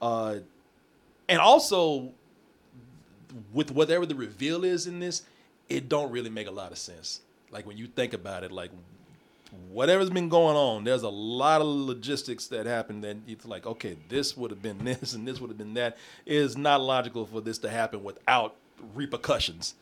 Uh, 0.01 0.39
and 1.30 1.39
also 1.39 2.12
with 3.54 3.71
whatever 3.71 4.06
the 4.06 4.15
reveal 4.15 4.65
is 4.65 4.88
in 4.88 4.99
this, 4.99 5.23
it 5.69 5.88
don't 5.88 6.12
really 6.12 6.30
make 6.30 6.47
a 6.47 6.51
lot 6.51 6.71
of 6.71 6.77
sense. 6.77 7.21
Like 7.51 7.65
when 7.65 7.77
you 7.77 7.88
think 7.88 8.13
about 8.13 8.43
it, 8.43 8.51
like 8.51 8.71
whatever's 9.69 10.09
been 10.09 10.29
going 10.29 10.55
on, 10.55 10.83
there's 10.83 11.03
a 11.03 11.09
lot 11.09 11.61
of 11.61 11.67
logistics 11.67 12.47
that 12.47 12.65
happen. 12.65 13.01
that 13.01 13.17
it's 13.27 13.45
like, 13.45 13.65
okay, 13.65 13.97
this 14.09 14.35
would 14.37 14.51
have 14.51 14.61
been 14.61 14.77
this 14.83 15.13
and 15.13 15.27
this 15.27 15.39
would 15.39 15.49
have 15.49 15.57
been 15.57 15.73
that. 15.75 15.97
It 16.25 16.35
is 16.35 16.57
not 16.57 16.81
logical 16.81 17.25
for 17.25 17.41
this 17.41 17.57
to 17.59 17.69
happen 17.69 18.03
without 18.03 18.55
repercussions. 18.95 19.75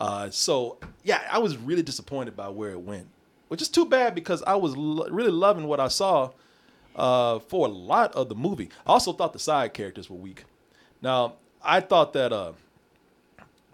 Uh, 0.00 0.30
so 0.30 0.78
yeah, 1.04 1.22
I 1.30 1.38
was 1.38 1.56
really 1.56 1.82
disappointed 1.82 2.36
by 2.36 2.48
where 2.48 2.70
it 2.70 2.80
went, 2.80 3.06
which 3.48 3.60
is 3.60 3.68
too 3.68 3.84
bad 3.84 4.14
because 4.14 4.42
I 4.44 4.54
was 4.54 4.76
lo- 4.76 5.08
really 5.10 5.30
loving 5.30 5.66
what 5.66 5.80
I 5.80 5.88
saw 5.88 6.30
uh, 6.96 7.38
for 7.40 7.66
a 7.66 7.70
lot 7.70 8.14
of 8.14 8.28
the 8.28 8.34
movie. 8.34 8.70
I 8.86 8.92
also 8.92 9.12
thought 9.12 9.32
the 9.32 9.38
side 9.38 9.74
characters 9.74 10.08
were 10.08 10.16
weak. 10.16 10.44
Now 11.02 11.34
I 11.62 11.80
thought 11.80 12.14
that 12.14 12.32
uh, 12.32 12.52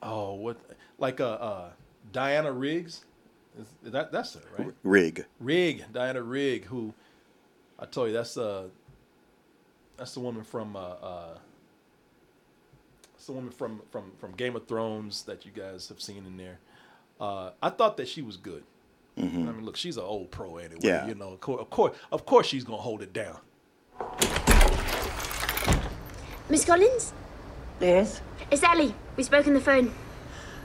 oh 0.02 0.34
what 0.34 0.56
like 0.98 1.20
uh, 1.20 1.30
uh 1.32 1.70
Diana 2.12 2.52
Riggs, 2.52 3.04
is, 3.58 3.66
is 3.84 3.92
that 3.92 4.12
that's 4.12 4.34
her 4.34 4.40
right? 4.58 4.72
Rigg. 4.82 5.26
Rigg, 5.40 5.84
Diana 5.92 6.22
Rigg, 6.22 6.66
who 6.66 6.92
I 7.78 7.86
told 7.86 8.08
you 8.08 8.14
that's 8.14 8.36
uh 8.36 8.64
that's 9.96 10.14
the 10.14 10.20
woman 10.20 10.44
from 10.44 10.76
uh, 10.76 10.80
uh 10.80 11.38
that's 13.14 13.26
the 13.26 13.32
woman 13.32 13.50
from 13.50 13.82
from 13.90 14.12
from 14.18 14.32
Game 14.32 14.56
of 14.56 14.66
Thrones 14.66 15.22
that 15.24 15.44
you 15.44 15.52
guys 15.52 15.88
have 15.88 16.00
seen 16.00 16.24
in 16.26 16.36
there. 16.36 16.58
Uh, 17.20 17.50
I 17.62 17.70
thought 17.70 17.96
that 17.96 18.08
she 18.08 18.20
was 18.20 18.36
good. 18.36 18.62
I 19.18 19.22
mean, 19.22 19.64
look, 19.64 19.76
she's 19.76 19.96
an 19.96 20.02
old 20.02 20.30
pro 20.30 20.58
anyway. 20.58 20.80
Yeah. 20.82 21.06
You 21.06 21.14
know, 21.14 21.32
of 21.32 21.40
course, 21.40 21.62
of 21.62 21.70
course, 21.70 21.96
of 22.12 22.26
course, 22.26 22.46
she's 22.46 22.64
gonna 22.64 22.82
hold 22.82 23.00
it 23.00 23.14
down. 23.14 23.38
Miss 26.50 26.64
Collins? 26.64 27.12
Yes? 27.80 28.20
It's 28.50 28.62
Ellie. 28.62 28.94
We 29.16 29.22
spoke 29.22 29.46
on 29.48 29.54
the 29.54 29.60
phone. 29.60 29.92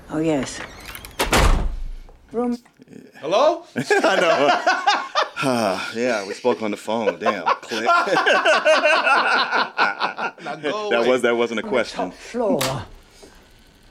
Oh, 0.09 0.19
yes. 0.19 0.59
Room. 2.31 2.57
Hello? 3.19 3.65
Yeah, 5.43 6.27
we 6.27 6.35
spoke 6.35 6.61
on 6.61 6.69
the 6.69 6.77
phone. 6.77 7.17
Damn. 7.19 7.45
Click. 7.61 7.85
Now 10.43 10.55
go 10.55 10.89
that 10.89 10.99
away. 10.99 11.09
was 11.09 11.21
that 11.23 11.35
wasn't 11.35 11.59
a 11.59 11.63
question. 11.63 12.11
Top 12.11 12.13
floor. 12.13 12.61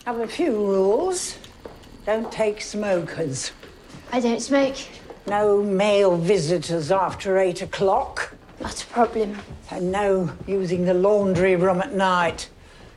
Have 0.07 0.20
a 0.20 0.26
few 0.29 0.53
rules. 0.53 1.38
Don't 2.07 2.31
take 2.31 2.61
smokers. 2.61 3.53
I 4.12 4.20
don't 4.20 4.40
smoke. 4.40 4.76
No 5.26 5.62
male 5.62 6.16
visitors 6.16 6.90
after 6.90 7.38
eight 7.38 7.62
o'clock. 7.62 8.35
Not 8.61 8.83
a 8.83 8.87
problem. 8.87 9.37
And 9.70 9.90
no 9.92 10.31
using 10.46 10.85
the 10.85 10.94
laundry 10.94 11.57
room 11.57 11.81
at 11.81 11.94
night. 11.94 12.48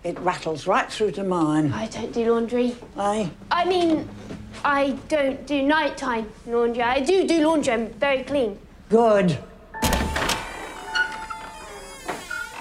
It 0.03 0.19
rattles 0.19 0.67
right 0.67 0.91
through 0.91 1.11
to 1.11 1.23
mine. 1.23 1.71
I 1.73 1.87
don't 1.87 2.11
do 2.11 2.31
laundry. 2.33 2.75
Eh? 2.99 3.29
I 3.51 3.65
mean, 3.65 4.09
I 4.63 4.91
don't 5.07 5.45
do 5.45 5.61
nighttime 5.61 6.29
laundry. 6.45 6.83
I 6.83 6.99
do 6.99 7.27
do 7.27 7.45
laundry. 7.45 7.73
I'm 7.73 7.87
very 7.93 8.23
clean. 8.23 8.59
Good. 8.89 9.37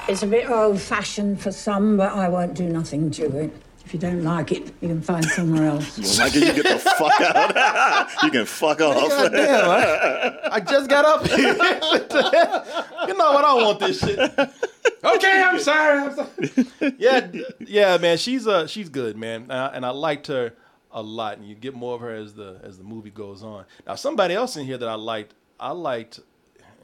It's 0.08 0.22
a 0.22 0.26
bit 0.26 0.50
old 0.50 0.80
fashioned 0.80 1.40
for 1.40 1.52
some, 1.52 1.96
but 1.96 2.12
I 2.12 2.28
won't 2.28 2.54
do 2.54 2.68
nothing 2.68 3.10
to 3.12 3.24
it. 3.38 3.52
If 3.84 3.94
you 3.94 4.00
don't 4.00 4.24
like 4.24 4.52
it, 4.52 4.72
you 4.80 4.88
can 4.88 5.02
find 5.02 5.24
somewhere 5.24 5.66
else. 5.68 5.98
You 5.98 6.04
don't 6.04 6.18
like 6.18 6.34
it, 6.34 6.56
you 6.56 6.62
get 6.62 6.82
the 6.82 6.90
fuck 6.90 7.20
out. 7.20 8.08
you 8.22 8.30
can 8.30 8.46
fuck 8.46 8.80
off. 8.80 9.08
God 9.08 9.32
damn, 9.32 9.70
I, 9.70 10.38
I 10.52 10.60
just 10.60 10.88
got 10.88 11.04
up 11.04 11.26
here. 11.26 11.52
you 13.08 13.14
know 13.16 13.32
what? 13.32 13.44
I 13.44 13.54
don't 13.54 13.64
want 13.64 13.80
this 13.80 14.00
shit. 14.00 14.18
Okay, 14.18 15.42
I'm 15.42 15.58
sorry. 15.60 15.98
I'm 15.98 16.14
sorry. 16.14 16.94
Yeah, 16.98 17.28
yeah, 17.60 17.96
man. 17.98 18.18
She's 18.18 18.46
uh, 18.46 18.66
she's 18.66 18.88
good, 18.88 19.16
man, 19.16 19.50
uh, 19.50 19.72
and 19.74 19.84
I 19.84 19.90
liked 19.90 20.28
her 20.28 20.54
a 20.92 21.02
lot. 21.02 21.38
And 21.38 21.46
you 21.46 21.54
get 21.54 21.74
more 21.74 21.94
of 21.94 22.00
her 22.00 22.14
as 22.14 22.34
the 22.34 22.60
as 22.62 22.78
the 22.78 22.84
movie 22.84 23.10
goes 23.10 23.42
on. 23.42 23.64
Now, 23.86 23.94
somebody 23.94 24.34
else 24.34 24.56
in 24.56 24.66
here 24.66 24.78
that 24.78 24.88
I 24.88 24.94
liked, 24.94 25.34
I 25.58 25.72
liked, 25.72 26.20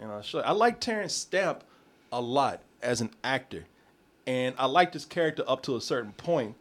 and 0.01 0.11
I'll 0.11 0.23
show 0.23 0.39
you, 0.39 0.45
I 0.45 0.53
liked 0.53 0.81
Terence 0.81 1.15
Stamp 1.15 1.65
a 2.13 2.21
lot 2.21 2.63
as 2.83 3.01
an 3.01 3.11
actor, 3.23 3.65
and 4.27 4.55
I 4.59 4.67
liked 4.67 4.95
his 4.95 5.05
character 5.05 5.45
up 5.47 5.63
to 5.65 5.77
a 5.77 5.81
certain 5.81 6.13
point 6.13 6.55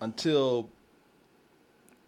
until 0.00 0.68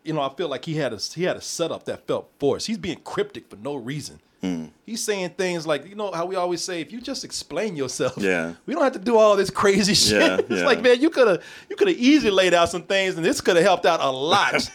you 0.04 0.12
know, 0.12 0.20
I 0.20 0.32
feel 0.34 0.48
like 0.48 0.66
he 0.66 0.74
had 0.74 0.92
a 0.92 0.98
he 0.98 1.24
had 1.24 1.37
a 1.37 1.40
setup 1.40 1.84
that 1.84 2.06
felt 2.06 2.30
forced. 2.38 2.66
He's 2.66 2.78
being 2.78 3.00
cryptic 3.00 3.48
for 3.48 3.56
no 3.56 3.74
reason. 3.74 4.20
Mm. 4.44 4.70
He's 4.85 5.02
saying 5.02 5.30
things 5.30 5.66
like, 5.66 5.88
you 5.88 5.94
know, 5.94 6.12
how 6.12 6.26
we 6.26 6.37
always 6.37 6.62
say, 6.62 6.83
if 6.83 6.92
you 6.92 7.00
just 7.00 7.24
explain 7.24 7.76
yourself, 7.76 8.14
Yeah. 8.18 8.54
we 8.66 8.74
don't 8.74 8.83
have 8.83 8.92
to 8.92 8.98
do 8.98 9.16
all 9.16 9.37
this 9.37 9.48
crazy 9.48 9.94
shit. 9.94 10.20
Yeah, 10.20 10.37
it's 10.38 10.50
yeah. 10.50 10.66
like, 10.66 10.83
man, 10.83 11.00
you 11.00 11.09
could 11.09 11.26
have 11.28 11.42
you 11.70 11.76
could 11.76 11.88
have 11.88 11.96
easily 11.96 12.30
laid 12.30 12.52
out 12.52 12.68
some 12.68 12.83
things, 12.83 13.16
and 13.16 13.24
this 13.24 13.40
could 13.40 13.57
have 13.57 13.64
helped 13.64 13.87
out 13.87 14.00
a 14.00 14.11
lot. 14.11 14.70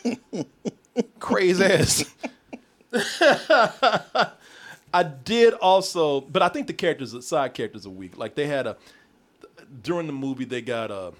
Crazy 1.20 1.64
ass. 1.64 2.06
I 4.92 5.04
did 5.04 5.54
also, 5.54 6.22
but 6.22 6.42
I 6.42 6.50
think 6.50 6.66
the 6.66 6.74
characters, 6.74 7.12
the 7.12 7.22
side 7.22 7.54
characters, 7.54 7.86
are 7.86 7.92
weak. 7.92 8.18
Like 8.18 8.34
they 8.34 8.48
had 8.48 8.66
a 8.66 8.76
during 9.84 10.08
the 10.08 10.14
movie, 10.14 10.46
they 10.46 10.62
got 10.62 10.90
a 10.90 11.14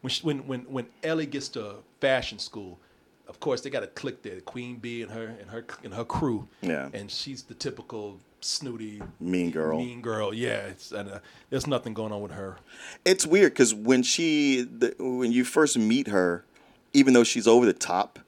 when 0.00 0.10
she, 0.10 0.22
when 0.26 0.38
when 0.46 0.60
when 0.62 0.86
Ellie 1.04 1.26
gets 1.26 1.48
to 1.50 1.76
fashion 2.00 2.38
school, 2.40 2.78
of 3.28 3.40
course 3.40 3.60
they 3.60 3.70
got 3.70 3.82
a 3.82 3.88
clique 3.88 4.22
there, 4.22 4.40
Queen 4.40 4.76
Bee 4.76 5.02
and 5.02 5.10
her 5.12 5.34
and 5.40 5.50
her 5.50 5.64
and 5.84 5.94
her 5.94 6.04
crew. 6.04 6.48
Yeah. 6.62 6.88
and 6.92 7.10
she's 7.10 7.42
the 7.42 7.54
typical 7.54 8.18
snooty 8.40 9.02
Mean 9.20 9.50
girl. 9.50 9.78
Mean 9.78 10.00
girl, 10.00 10.32
yeah. 10.32 10.66
It's, 10.66 10.92
and 10.92 11.10
uh, 11.10 11.18
there's 11.50 11.66
nothing 11.66 11.94
going 11.94 12.12
on 12.12 12.22
with 12.22 12.32
her. 12.32 12.56
It's 13.04 13.26
weird 13.26 13.52
because 13.52 13.74
when 13.74 14.02
she, 14.02 14.62
the, 14.62 14.94
when 14.98 15.32
you 15.32 15.44
first 15.44 15.76
meet 15.78 16.08
her, 16.08 16.44
even 16.92 17.14
though 17.14 17.24
she's 17.24 17.46
over 17.46 17.66
the 17.66 17.72
top, 17.72 18.18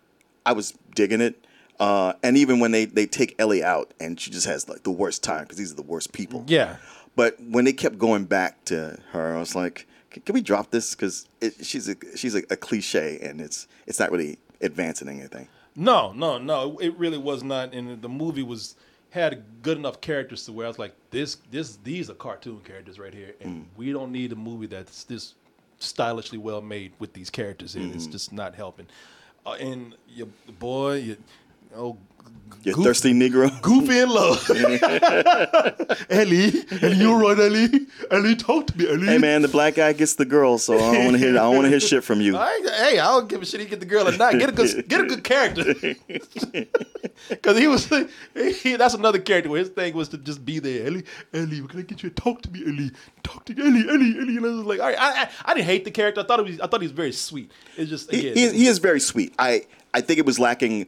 I 0.45 0.53
was 0.53 0.75
digging 0.95 1.21
it. 1.21 1.45
Uh, 1.79 2.13
and 2.23 2.37
even 2.37 2.61
when 2.61 2.73
they, 2.73 2.85
they 2.85 3.07
take 3.07 3.35
Ellie 3.39 3.65
out 3.65 3.95
and 3.99 4.21
she 4.21 4.31
just 4.31 4.47
has 4.47 4.69
like 4.69 4.83
the 4.83 4.91
worst 4.91 5.23
time 5.23 5.45
because 5.45 5.57
these 5.57 5.73
are 5.73 5.77
the 5.77 5.83
worst 5.83 6.13
people. 6.13 6.45
Yeah. 6.47 6.77
But 7.17 7.37
when 7.41 7.65
they 7.65 7.73
kept 7.73 7.99
going 7.99 8.25
back 8.25 8.65
to 8.67 8.99
her, 9.13 9.35
I 9.35 9.41
was 9.41 9.55
like, 9.55 9.87
can, 10.11 10.23
can 10.23 10.35
we 10.35 10.43
drop 10.43 10.71
this? 10.71 10.95
Because 10.95 11.27
she's 11.63 11.89
a 11.89 11.97
she's 12.17 12.35
a, 12.35 12.43
a 12.51 12.57
cliche 12.57 13.19
and 13.23 13.41
it's 13.41 13.67
it's 13.87 13.99
not 13.99 14.11
really 14.11 14.39
advancing 14.61 15.09
anything. 15.09 15.49
No, 15.77 16.13
no, 16.13 16.39
no. 16.39 16.79
It 16.79 16.97
really 16.99 17.19
was 17.19 17.43
not. 17.43 17.73
And 17.75 18.03
the 18.03 18.09
movie 18.09 18.43
was 18.43 18.77
had 19.11 19.43
good 19.63 19.77
enough 19.77 20.01
characters 20.01 20.45
to 20.45 20.53
where 20.53 20.67
I 20.67 20.69
was 20.69 20.79
like, 20.79 20.95
this, 21.11 21.39
this, 21.51 21.79
these 21.83 22.09
are 22.11 22.15
cartoon 22.15 22.61
characters 22.61 22.99
right 22.99 23.13
here, 23.13 23.35
and 23.41 23.67
we 23.77 23.93
don't 23.93 24.13
need 24.13 24.33
a 24.33 24.37
movie 24.37 24.67
that's 24.67 25.05
this 25.05 25.35
stylishly 25.79 26.39
well 26.39 26.61
made 26.61 26.93
with 26.99 27.13
these 27.13 27.31
characters 27.31 27.75
in. 27.75 27.93
It's 27.93 28.07
just 28.07 28.33
not 28.33 28.55
helping. 28.55 28.87
Uh, 29.45 29.53
and 29.53 29.97
your 30.09 30.29
boy, 30.59 30.95
your 30.97 31.17
oh, 31.77 31.97
You 32.65 32.75
Goof- 32.75 32.85
thirsty 32.85 33.13
Negro. 33.13 33.51
goofy 33.63 34.01
in 34.01 34.09
love. 34.11 34.51
Ellie, 36.11 36.53
Ellie, 36.83 36.97
you're 36.97 37.19
right, 37.19 37.39
Ellie. 37.39 37.87
Ellie, 38.11 38.37
talk 38.37 38.67
to 38.69 38.77
me, 38.79 38.89
Ellie. 38.89 39.07
hey 39.07 39.19
man, 39.19 39.43
the 39.43 39.49
black 39.49 39.77
guy 39.77 39.93
gets 39.93 40.15
the 40.15 40.25
girl, 40.25 40.59
so 40.59 40.75
I 40.75 40.79
don't 40.95 41.05
want 41.05 41.13
to 41.13 41.19
hear 41.19 41.31
I 41.31 41.43
don't 41.43 41.55
want 41.55 41.65
to 41.67 41.71
hear 41.71 41.81
shit 41.81 42.05
from 42.05 42.21
you. 42.21 42.37
I 42.37 42.61
hey, 42.91 42.99
I 42.99 43.07
don't 43.07 43.29
give 43.29 43.41
a 43.43 43.47
shit. 43.47 43.61
He 43.61 43.67
get 43.67 43.81
the 43.81 43.87
girl 43.87 44.09
or 44.09 44.17
not. 44.17 44.39
Get 44.39 44.49
a 44.51 44.53
good, 44.53 44.89
get 44.89 45.01
a 45.01 45.07
good 45.07 45.25
character. 45.25 45.75
Because 47.29 47.59
he 47.59 47.69
was, 47.69 47.87
he, 48.35 48.77
that's 48.77 48.95
another 48.95 49.19
character 49.19 49.51
where 49.51 49.59
his 49.61 49.69
thing 49.69 49.95
was 49.95 50.09
to 50.09 50.19
just 50.19 50.43
be 50.45 50.59
there. 50.59 50.87
Ellie, 50.87 51.05
Ellie, 51.35 51.61
can 51.69 51.79
I 51.81 51.83
get 51.83 52.03
you 52.03 52.09
to 52.09 52.15
talk 52.15 52.41
to 52.43 52.51
me, 52.51 52.63
Ellie? 52.67 52.91
Talk 53.23 53.45
to 53.45 53.53
Ellie, 53.53 53.87
Ellie, 53.89 54.19
Ellie. 54.19 54.37
And 54.39 54.47
I 54.47 54.49
was 54.49 54.65
like, 54.65 54.81
all 54.81 54.87
right, 54.87 54.99
I, 54.99 55.23
I, 55.25 55.29
I 55.45 55.55
didn't 55.55 55.67
hate 55.67 55.85
the 55.85 55.91
character. 55.91 56.23
I 56.23 56.25
thought 56.25 56.41
it 56.41 56.47
was, 56.47 56.61
I 56.61 56.67
thought 56.67 56.81
he 56.81 56.87
was 56.87 56.93
very 56.93 57.13
sweet. 57.13 57.53
It's 57.77 57.91
just 57.91 58.11
He, 58.11 58.31
again, 58.31 58.53
he, 58.55 58.61
he 58.61 58.67
is 58.67 58.79
very 58.79 59.01
sweet. 59.01 59.35
I 59.39 59.63
I 59.93 60.01
think 60.01 60.19
it 60.19 60.27
was 60.27 60.39
lacking. 60.39 60.87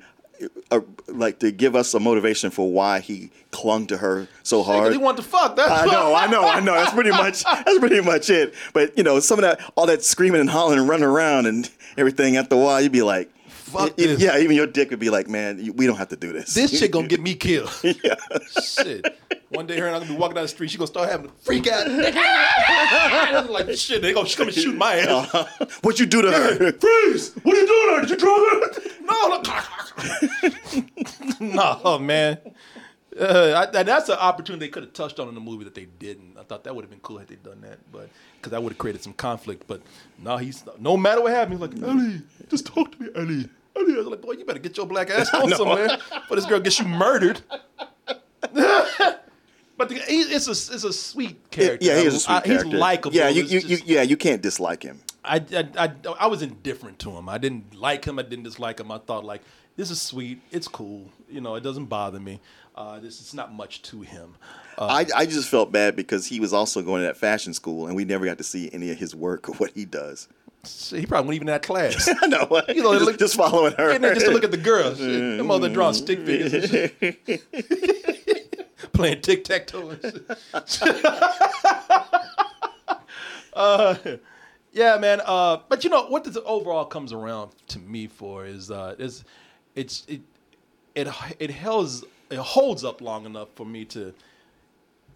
Uh 0.71 0.81
like 1.09 1.39
to 1.41 1.51
give 1.51 1.75
us 1.77 1.93
a 1.95 2.01
motivation 2.01 2.51
for 2.51 2.71
why 2.73 3.01
he 3.01 3.31
clung 3.51 3.87
to 3.89 3.97
her 3.99 4.29
so 4.43 4.63
hard. 4.63 4.93
he 4.93 4.99
wanted 4.99 5.23
to 5.23 5.29
fuck. 5.29 5.57
That's 5.57 5.71
I 5.71 5.87
know, 5.87 6.15
I 6.15 6.27
know, 6.27 6.43
I 6.45 6.61
know. 6.61 6.75
That's 6.75 6.93
pretty 6.93 7.11
much 7.11 7.45
that's 7.45 7.79
pretty 7.79 8.01
much 8.01 8.31
it. 8.31 8.55
But 8.73 8.97
you 8.97 9.05
know, 9.05 9.21
some 9.21 9.39
of 9.39 9.43
that, 9.43 9.61
all 9.77 9.87
that 9.87 10.03
screaming 10.03 10.41
and 10.41 10.51
hollering 10.51 10.79
and 10.81 10.89
running 10.89 11.05
around 11.07 11.47
and 11.47 11.69
everything 11.97 12.37
after 12.37 12.57
the 12.57 12.63
while, 12.63 12.81
you'd 12.81 12.93
be 12.93 13.03
like, 13.03 13.31
Fuck 13.49 13.97
this. 13.97 14.21
yeah. 14.21 14.39
Even 14.39 14.55
your 14.55 14.67
dick 14.67 14.91
would 14.91 14.99
be 15.01 15.09
like, 15.09 15.29
man, 15.29 15.73
we 15.77 15.87
don't 15.87 15.97
have 15.97 16.09
to 16.11 16.17
do 16.17 16.33
this. 16.33 16.53
This 16.55 16.79
shit 16.79 16.91
gonna 16.91 17.09
get 17.15 17.21
me 17.21 17.35
killed. 17.35 17.71
yeah. 17.83 18.15
shit. 18.63 19.19
One 19.53 19.67
day 19.67 19.79
her 19.79 19.87
and 19.87 19.95
I'm 19.95 20.03
gonna 20.03 20.15
be 20.15 20.19
walking 20.19 20.35
down 20.35 20.45
the 20.45 20.49
street. 20.49 20.71
She 20.71 20.79
gonna 20.79 20.87
start 20.87 21.11
having 21.11 21.27
a 21.27 21.33
freak 21.41 21.67
out. 21.69 21.87
Like 23.51 23.75
shit. 23.77 24.03
They 24.03 24.12
gonna 24.12 24.29
she 24.29 24.37
come 24.37 24.49
and 24.49 24.57
shoot 24.57 24.77
my 24.77 24.97
ass. 24.97 25.33
What'd 25.83 26.01
you 26.01 26.07
do 26.07 26.23
to 26.23 26.31
her? 26.31 26.73
Freeze! 26.73 27.35
What 27.43 27.57
are 27.57 27.61
you 27.61 27.67
doing? 27.67 28.01
Did 28.01 28.11
you 28.11 28.17
drug 28.17 28.38
her? 28.38 28.61
No, 29.03 29.43
no, 31.41 31.81
no, 31.85 31.99
man. 31.99 32.38
Uh, 33.19 33.67
I, 33.75 33.79
and 33.79 33.87
that's 33.88 34.09
an 34.09 34.17
opportunity 34.17 34.67
they 34.67 34.71
could 34.71 34.85
have 34.85 34.93
touched 34.95 35.21
on 35.21 35.29
in 35.29 35.35
the 35.35 35.41
movie 35.41 35.65
that 35.65 35.75
they 35.75 35.85
didn't. 35.99 36.37
I 36.38 36.45
thought 36.45 36.65
that 36.65 36.75
would 36.75 36.83
have 36.83 36.91
been 36.91 37.01
cool 37.01 37.19
had 37.19 37.29
they 37.29 37.35
done 37.37 37.61
that, 37.61 37.79
but 37.93 38.09
because 38.37 38.53
that 38.53 38.62
would 38.62 38.73
have 38.73 38.79
created 38.79 39.03
some 39.03 39.12
conflict. 39.12 39.65
But 39.67 39.83
no, 40.19 40.38
he's 40.38 40.65
no 40.79 40.97
matter 40.97 41.21
what 41.21 41.33
happened, 41.33 41.61
he's 41.61 41.61
like 41.61 41.83
Ellie, 41.83 42.23
just 42.49 42.67
talk 42.67 42.93
to 42.93 43.03
me, 43.03 43.09
Ellie. 43.15 43.49
Ellie, 43.77 43.95
I 43.95 43.99
was 43.99 44.07
like, 44.07 44.23
boy, 44.23 44.33
you 44.33 44.45
better 44.45 44.59
get 44.59 44.77
your 44.77 44.87
black 44.87 45.11
ass 45.11 45.29
home 45.31 45.51
somewhere 45.51 45.88
before 45.88 46.37
this 46.37 46.47
girl 46.47 46.61
gets 46.61 46.79
you 46.79 46.87
murdered. 46.87 47.41
But 49.83 49.88
the, 49.88 49.97
he, 49.97 50.21
it's 50.23 50.47
a 50.47 50.53
it's 50.53 50.85
a 50.85 50.92
sweet 50.92 51.51
character. 51.51 51.85
Yeah, 51.87 51.99
he 52.01 52.07
is 52.07 52.14
a 52.14 52.21
sweet 52.21 52.35
I- 52.35 52.40
character. 52.40 52.68
He's 52.68 52.75
likable. 52.75 53.16
Yeah, 53.16 53.29
you, 53.29 53.42
you, 53.45 53.61
just- 53.61 53.68
you, 53.87 53.95
yeah, 53.97 54.03
you 54.03 54.16
can't 54.16 54.40
dislike 54.42 54.83
him. 54.83 55.01
I, 55.25 55.37
I, 55.55 55.68
I, 55.79 55.92
I 56.21 56.27
was 56.27 56.42
indifferent 56.42 56.99
to 57.01 57.11
him. 57.12 57.29
I 57.29 57.38
didn't 57.38 57.75
like 57.75 58.05
him. 58.05 58.18
I 58.18 58.23
didn't 58.23 58.42
dislike 58.45 58.81
him. 58.81 58.90
I 58.90 58.99
thought 58.99 59.25
like 59.25 59.42
this 59.77 59.90
is 59.90 60.01
sweet. 60.03 60.40
It's 60.51 60.66
cool. 60.68 61.11
You 61.31 61.40
know, 61.40 61.55
it 61.55 61.62
doesn't 61.62 61.87
bother 61.87 62.18
me. 62.21 62.40
Uh, 62.75 62.99
this 63.01 63.21
is 63.21 63.35
not 63.35 63.53
much 63.53 63.83
to 63.83 64.01
him. 64.01 64.35
Uh, 64.79 64.87
I, 64.87 65.07
I 65.14 65.27
just 65.27 65.49
felt 65.49 65.71
bad 65.71 65.95
because 65.95 66.27
he 66.27 66.40
was 66.40 66.53
also 66.53 66.83
going 66.83 67.03
to 67.03 67.07
that 67.07 67.16
fashion 67.18 67.53
school, 67.55 67.87
and 67.87 67.95
we 67.95 68.05
never 68.05 68.25
got 68.25 68.38
to 68.38 68.45
see 68.45 68.71
any 68.73 68.90
of 68.90 68.99
his 68.99 69.14
work 69.14 69.49
or 69.49 69.53
what 69.57 69.71
he 69.75 69.85
does. 69.85 70.27
he 70.64 71.05
probably 71.07 71.27
wasn't 71.29 71.35
even 71.35 71.49
in 71.49 71.53
that 71.53 71.62
class. 71.62 72.09
I 72.23 72.27
know. 72.29 72.62
You 72.68 72.83
know, 72.83 72.92
just, 72.95 73.05
look- 73.05 73.18
just 73.18 73.37
following 73.37 73.75
her. 73.75 73.99
Just 73.99 74.27
to 74.27 74.33
look 74.33 74.45
at 74.45 74.51
the 74.53 74.57
girls. 74.57 74.99
Shit, 74.99 75.07
them 75.38 75.51
other 75.51 75.68
drawing 75.68 75.95
stick 75.95 76.25
figures 76.25 76.53
and 76.55 76.68
shit. 76.71 76.99
Playing 78.93 79.23
tic 79.23 79.45
tac 79.45 79.67
toe 79.67 79.97
uh, 83.55 83.95
yeah, 84.73 84.97
man. 84.99 85.21
Uh, 85.25 85.59
but 85.69 85.85
you 85.85 85.91
know 85.91 86.07
what 86.07 86.25
this 86.25 86.37
overall 86.45 86.85
comes 86.85 87.13
around 87.13 87.53
to 87.69 87.79
me 87.79 88.07
for 88.07 88.47
is 88.47 88.71
uh, 88.71 88.95
is 88.99 89.25
it's 89.75 90.05
it 90.09 90.21
it 90.95 91.09
it 91.39 91.51
holds 91.51 92.05
it 92.31 92.39
holds 92.39 92.85
up 92.85 93.01
long 93.01 93.27
enough 93.27 93.49
for 93.55 93.67
me 93.67 93.85
to 93.87 94.15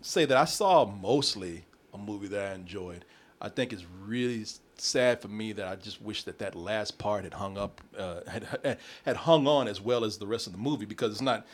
say 0.01 0.25
that 0.25 0.37
I 0.37 0.45
saw 0.45 0.87
mostly 0.87 1.65
a 1.93 1.99
movie 1.99 2.29
that 2.29 2.53
I 2.53 2.55
enjoyed. 2.55 3.05
I 3.41 3.49
think 3.49 3.73
it's 3.73 3.85
really 4.07 4.45
sad 4.79 5.21
for 5.21 5.29
me 5.29 5.53
that 5.53 5.67
I 5.67 5.77
just 5.77 6.01
wish 6.03 6.25
that 6.25 6.39
that 6.39 6.55
last 6.55 6.99
part 6.99 7.25
had 7.25 7.35
hung 7.35 7.59
up, 7.59 7.81
uh, 7.97 8.21
had 8.29 8.79
had 9.05 9.17
hung 9.17 9.47
on 9.47 9.69
as 9.69 9.81
well 9.81 10.05
as 10.05 10.19
the 10.19 10.27
rest 10.27 10.47
of 10.47 10.53
the 10.53 10.59
movie 10.59 10.87
because 10.87 11.13
it's 11.13 11.23
not. 11.23 11.47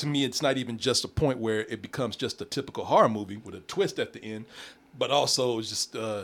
To 0.00 0.06
me, 0.06 0.24
it's 0.24 0.40
not 0.40 0.56
even 0.56 0.78
just 0.78 1.04
a 1.04 1.08
point 1.08 1.38
where 1.38 1.60
it 1.60 1.82
becomes 1.82 2.16
just 2.16 2.40
a 2.40 2.46
typical 2.46 2.86
horror 2.86 3.10
movie 3.10 3.36
with 3.36 3.54
a 3.54 3.60
twist 3.60 3.98
at 3.98 4.14
the 4.14 4.24
end, 4.24 4.46
but 4.98 5.10
also 5.10 5.58
it's 5.58 5.68
just. 5.68 5.94
Uh, 5.94 6.22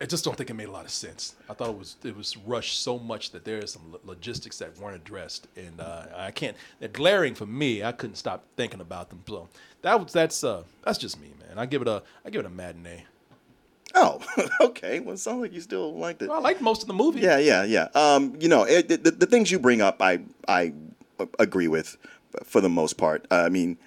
I 0.00 0.04
just 0.04 0.24
don't 0.24 0.36
think 0.36 0.50
it 0.50 0.54
made 0.54 0.68
a 0.68 0.72
lot 0.72 0.84
of 0.84 0.90
sense. 0.90 1.34
I 1.48 1.54
thought 1.54 1.70
it 1.70 1.78
was 1.78 1.96
it 2.04 2.16
was 2.16 2.36
rushed 2.36 2.80
so 2.80 3.00
much 3.00 3.32
that 3.32 3.44
there 3.44 3.58
is 3.58 3.72
some 3.72 3.96
logistics 4.04 4.58
that 4.58 4.76
weren't 4.78 4.94
addressed, 4.94 5.48
and 5.56 5.80
uh, 5.80 6.06
I 6.16 6.30
can't. 6.30 6.56
They're 6.78 6.88
glaring 6.88 7.34
for 7.34 7.46
me. 7.46 7.82
I 7.82 7.90
couldn't 7.90 8.16
stop 8.16 8.44
thinking 8.56 8.80
about 8.80 9.10
them. 9.10 9.22
So 9.28 9.48
that 9.82 10.00
was 10.00 10.12
that's 10.12 10.44
uh 10.44 10.62
that's 10.84 10.98
just 10.98 11.20
me, 11.20 11.32
man. 11.40 11.58
I 11.58 11.66
give 11.66 11.82
it 11.82 11.88
a 11.88 12.04
I 12.24 12.30
give 12.30 12.40
it 12.40 12.46
a 12.46 12.50
matinee. 12.50 13.04
Oh, 13.96 14.20
okay. 14.60 15.00
Well, 15.00 15.14
it 15.14 15.18
sounds 15.18 15.40
like 15.40 15.52
you 15.52 15.60
still 15.60 15.92
liked 15.94 16.22
it. 16.22 16.30
I 16.30 16.38
liked 16.38 16.60
most 16.60 16.82
of 16.82 16.88
the 16.88 16.94
movie. 16.94 17.20
Yeah, 17.20 17.38
yeah, 17.38 17.64
yeah. 17.64 17.88
Um, 17.94 18.36
you 18.38 18.48
know, 18.48 18.62
it, 18.62 18.88
the, 18.88 19.10
the 19.10 19.26
things 19.26 19.50
you 19.50 19.58
bring 19.58 19.80
up, 19.80 20.00
I 20.00 20.20
I 20.46 20.72
agree 21.38 21.68
with 21.68 21.96
for 22.44 22.60
the 22.60 22.68
most 22.68 22.94
part. 22.98 23.26
Uh, 23.30 23.42
I 23.46 23.48
mean, 23.48 23.78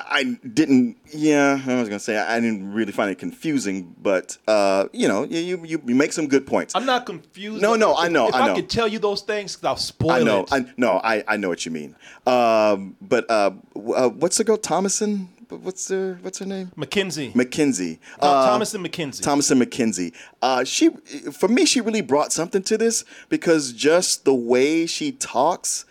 I 0.00 0.24
didn't. 0.52 0.96
Yeah, 1.12 1.60
I 1.64 1.74
was 1.76 1.88
gonna 1.88 2.00
say 2.00 2.16
I 2.18 2.40
didn't 2.40 2.72
really 2.72 2.90
find 2.92 3.10
it 3.10 3.18
confusing, 3.18 3.94
but 4.02 4.36
uh, 4.48 4.86
you 4.92 5.06
know, 5.06 5.22
you, 5.24 5.62
you 5.64 5.80
you 5.86 5.94
make 5.94 6.12
some 6.12 6.26
good 6.26 6.46
points. 6.46 6.74
I'm 6.74 6.86
not 6.86 7.06
confused. 7.06 7.62
No, 7.62 7.76
no, 7.76 7.94
I 7.94 8.08
know, 8.08 8.28
If 8.28 8.34
I 8.34 8.40
I, 8.40 8.46
know. 8.48 8.54
could 8.56 8.68
tell 8.68 8.88
you 8.88 8.98
those 8.98 9.22
things, 9.22 9.56
I'll 9.62 9.76
spoil 9.76 10.10
I 10.12 10.22
know, 10.24 10.40
it. 10.42 10.48
I 10.52 10.64
no, 10.76 11.00
I, 11.04 11.22
I 11.28 11.36
know 11.36 11.48
what 11.48 11.64
you 11.64 11.70
mean. 11.70 11.94
Um, 12.26 12.96
but 13.00 13.30
uh, 13.30 13.52
uh, 13.76 14.08
what's 14.08 14.38
the 14.38 14.44
girl 14.44 14.56
Thomasin? 14.58 15.28
What's 15.50 15.88
her 15.90 16.18
What's 16.22 16.38
her 16.38 16.46
name? 16.46 16.72
McKenzie. 16.78 17.34
McKinsey. 17.34 17.98
No, 18.22 18.28
Uh, 18.28 18.48
Thomasin 18.58 18.84
McKenzie. 18.86 19.20
Thomasin 19.20 19.62
McKenzie. 19.62 20.14
Uh, 20.40 20.64
she, 20.64 20.88
for 21.30 21.46
me, 21.46 21.66
she 21.66 21.82
really 21.82 22.00
brought 22.00 22.32
something 22.32 22.62
to 22.62 22.78
this 22.78 23.04
because 23.28 23.72
just 23.74 24.24
the 24.24 24.32
way 24.34 24.86
she 24.86 25.12
talks, 25.12 25.84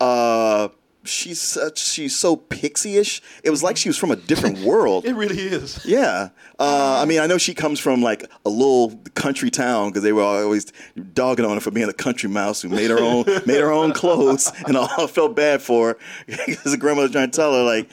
uh, 0.00 0.66
she's 1.04 1.40
such, 1.40 1.78
she's 1.78 2.16
so 2.16 2.36
pixie-ish. 2.36 3.22
It 3.42 3.50
was 3.50 3.62
like 3.62 3.76
she 3.76 3.88
was 3.88 3.96
from 3.98 4.10
a 4.10 4.16
different 4.16 4.58
world. 4.64 5.04
It 5.04 5.14
really 5.14 5.38
is. 5.38 5.84
Yeah. 5.84 6.30
Uh, 6.58 6.98
I 7.02 7.04
mean, 7.04 7.20
I 7.20 7.26
know 7.26 7.38
she 7.38 7.54
comes 7.54 7.80
from 7.80 8.00
like 8.02 8.24
a 8.44 8.48
little 8.48 8.98
country 9.14 9.50
town 9.50 9.88
because 9.90 10.02
they 10.02 10.12
were 10.12 10.22
always 10.22 10.66
dogging 11.14 11.44
on 11.44 11.54
her 11.54 11.60
for 11.60 11.70
being 11.70 11.88
a 11.88 11.92
country 11.92 12.28
mouse 12.30 12.62
who 12.62 12.68
made 12.68 12.90
her 12.90 12.98
own 13.00 13.24
made 13.46 13.60
her 13.60 13.72
own 13.72 13.92
clothes, 13.92 14.52
and 14.66 14.76
all 14.76 14.88
I 14.96 15.06
felt 15.06 15.34
bad 15.36 15.60
for 15.62 15.88
her 15.88 15.98
because 16.46 16.70
the 16.72 16.76
grandmother 16.76 17.08
trying 17.08 17.30
to 17.30 17.36
tell 17.36 17.52
her 17.54 17.62
like, 17.64 17.90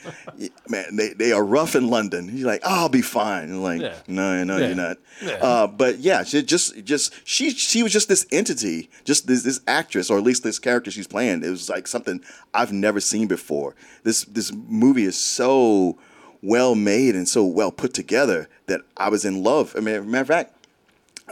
man, 0.68 0.96
they, 0.96 1.08
they 1.14 1.32
are 1.32 1.44
rough 1.44 1.74
in 1.74 1.88
London. 1.88 2.28
She's 2.30 2.44
like, 2.44 2.60
oh, 2.64 2.82
I'll 2.82 2.88
be 2.88 3.02
fine. 3.02 3.44
And 3.44 3.62
like, 3.62 3.80
Yeah. 3.80 3.94
no, 4.08 4.44
no, 4.44 4.58
Yeah. 4.58 4.66
you're 4.66 4.76
not. 4.76 4.96
Yeah. 5.22 5.32
Uh, 5.34 5.66
but 5.66 5.98
yeah, 5.98 6.22
she 6.24 6.42
just 6.42 6.84
just 6.84 7.12
she 7.24 7.50
she 7.50 7.82
was 7.82 7.92
just 7.92 8.08
this 8.08 8.26
entity, 8.32 8.90
just 9.04 9.26
this 9.26 9.42
this 9.42 9.60
actress, 9.66 10.10
or 10.10 10.18
at 10.18 10.24
least 10.24 10.42
this 10.42 10.58
character 10.58 10.90
she's 10.90 11.06
playing. 11.06 11.42
It 11.44 11.50
was 11.50 11.68
like 11.68 11.86
something 11.86 12.22
I've 12.54 12.72
never 12.72 13.00
seen 13.02 13.26
before. 13.26 13.74
This 14.02 14.24
this 14.24 14.52
movie 14.52 15.04
is 15.04 15.16
so 15.16 15.98
well 16.42 16.74
made 16.74 17.14
and 17.14 17.28
so 17.28 17.44
well 17.44 17.70
put 17.70 17.94
together 17.94 18.48
that 18.66 18.80
I 18.96 19.08
was 19.08 19.24
in 19.24 19.42
love. 19.42 19.74
I 19.76 19.80
mean, 19.80 20.10
matter 20.10 20.22
of 20.22 20.28
fact, 20.28 20.54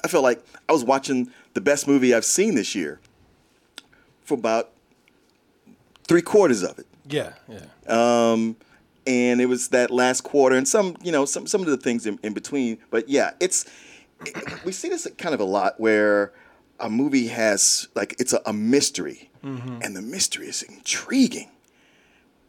I 0.04 0.09
felt 0.09 0.22
like 0.22 0.44
I 0.68 0.72
was 0.72 0.85
watching 0.85 1.30
the 1.54 1.61
best 1.61 1.88
movie 1.88 2.14
I've 2.14 2.24
seen 2.24 2.54
this 2.54 2.74
year 2.74 3.00
for 4.22 4.35
about 4.35 4.70
three 6.06 6.22
quarters 6.22 6.62
of 6.62 6.78
it. 6.78 6.87
Yeah, 7.09 7.33
yeah. 7.48 7.66
Um, 7.88 8.56
and 9.06 9.40
it 9.40 9.46
was 9.46 9.68
that 9.68 9.90
last 9.90 10.20
quarter 10.22 10.54
and 10.56 10.68
some, 10.68 10.96
you 11.02 11.11
know, 11.11 11.24
some 11.24 11.46
some 11.46 11.61
of 11.61 11.66
the 11.66 11.76
things 11.76 12.06
in, 12.06 12.18
in 12.22 12.33
between. 12.33 12.78
But 12.90 13.09
yeah, 13.09 13.33
it's 13.40 13.64
we 14.64 14.72
see 14.72 14.88
this 14.88 15.09
kind 15.18 15.35
of 15.35 15.40
a 15.40 15.44
lot 15.44 15.80
where 15.80 16.33
a 16.78 16.88
movie 16.88 17.28
has 17.28 17.88
like 17.94 18.14
it's 18.18 18.33
a, 18.33 18.40
a 18.46 18.52
mystery, 18.52 19.30
and 19.83 19.96
the 19.96 20.02
mystery 20.02 20.46
is 20.46 20.62
intriguing. 20.62 21.50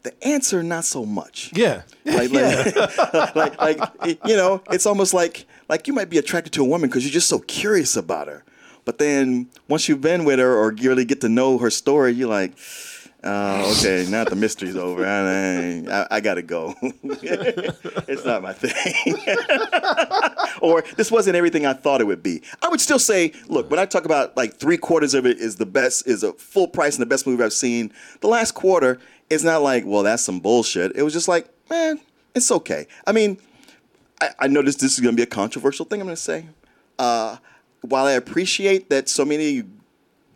The 0.03 0.13
answer, 0.23 0.63
not 0.63 0.85
so 0.85 1.05
much. 1.05 1.51
Yeah. 1.53 1.83
Like, 2.05 2.31
like, 2.31 3.35
like, 3.35 3.61
like, 3.61 4.19
you 4.25 4.35
know, 4.35 4.63
it's 4.71 4.85
almost 4.85 5.13
like 5.13 5.45
like 5.69 5.87
you 5.87 5.93
might 5.93 6.09
be 6.09 6.17
attracted 6.17 6.51
to 6.53 6.61
a 6.61 6.65
woman 6.65 6.89
because 6.89 7.05
you're 7.05 7.13
just 7.13 7.29
so 7.29 7.39
curious 7.39 7.95
about 7.95 8.27
her. 8.27 8.43
But 8.83 8.97
then 8.97 9.47
once 9.67 9.87
you've 9.87 10.01
been 10.01 10.25
with 10.25 10.39
her 10.39 10.53
or 10.53 10.73
you 10.73 10.89
really 10.89 11.05
get 11.05 11.21
to 11.21 11.29
know 11.29 11.57
her 11.59 11.69
story, 11.69 12.11
you're 12.11 12.27
like, 12.27 12.57
oh, 13.23 13.77
okay, 13.77 14.05
now 14.09 14.23
the 14.23 14.35
mystery's 14.35 14.75
over. 14.75 15.05
I, 15.05 15.83
I, 15.89 16.07
I 16.11 16.21
gotta 16.21 16.41
go. 16.41 16.75
it's 16.81 18.25
not 18.25 18.41
my 18.41 18.53
thing. 18.53 19.15
or 20.61 20.83
this 20.97 21.11
wasn't 21.11 21.35
everything 21.35 21.65
I 21.65 21.73
thought 21.73 22.01
it 22.01 22.05
would 22.05 22.23
be. 22.23 22.41
I 22.61 22.69
would 22.69 22.81
still 22.81 22.99
say, 22.99 23.33
look, 23.47 23.69
when 23.69 23.79
I 23.79 23.85
talk 23.85 24.05
about 24.05 24.35
like 24.35 24.55
three 24.55 24.77
quarters 24.77 25.13
of 25.13 25.25
it 25.25 25.37
is 25.37 25.57
the 25.57 25.65
best, 25.65 26.07
is 26.07 26.23
a 26.23 26.33
full 26.33 26.67
price 26.67 26.95
and 26.95 27.01
the 27.01 27.07
best 27.07 27.27
movie 27.27 27.43
I've 27.43 27.53
seen. 27.53 27.91
The 28.21 28.27
last 28.27 28.53
quarter 28.53 28.99
it's 29.31 29.45
not 29.45 29.61
like, 29.61 29.85
well, 29.85 30.03
that's 30.03 30.21
some 30.21 30.41
bullshit. 30.41 30.91
It 30.93 31.03
was 31.03 31.13
just 31.13 31.29
like, 31.29 31.47
man, 31.69 32.01
it's 32.35 32.51
okay. 32.51 32.85
I 33.07 33.13
mean, 33.13 33.37
I, 34.19 34.29
I 34.39 34.47
know 34.47 34.61
this, 34.61 34.83
is 34.83 34.97
to 34.97 35.11
be 35.13 35.23
a 35.23 35.25
controversial 35.25 35.85
thing 35.85 36.01
I'm 36.01 36.07
to 36.07 36.17
say. 36.17 36.47
Uh, 36.99 37.37
while 37.79 38.05
I 38.05 38.11
appreciate 38.11 38.89
that 38.89 39.07
so 39.07 39.23
many 39.23 39.63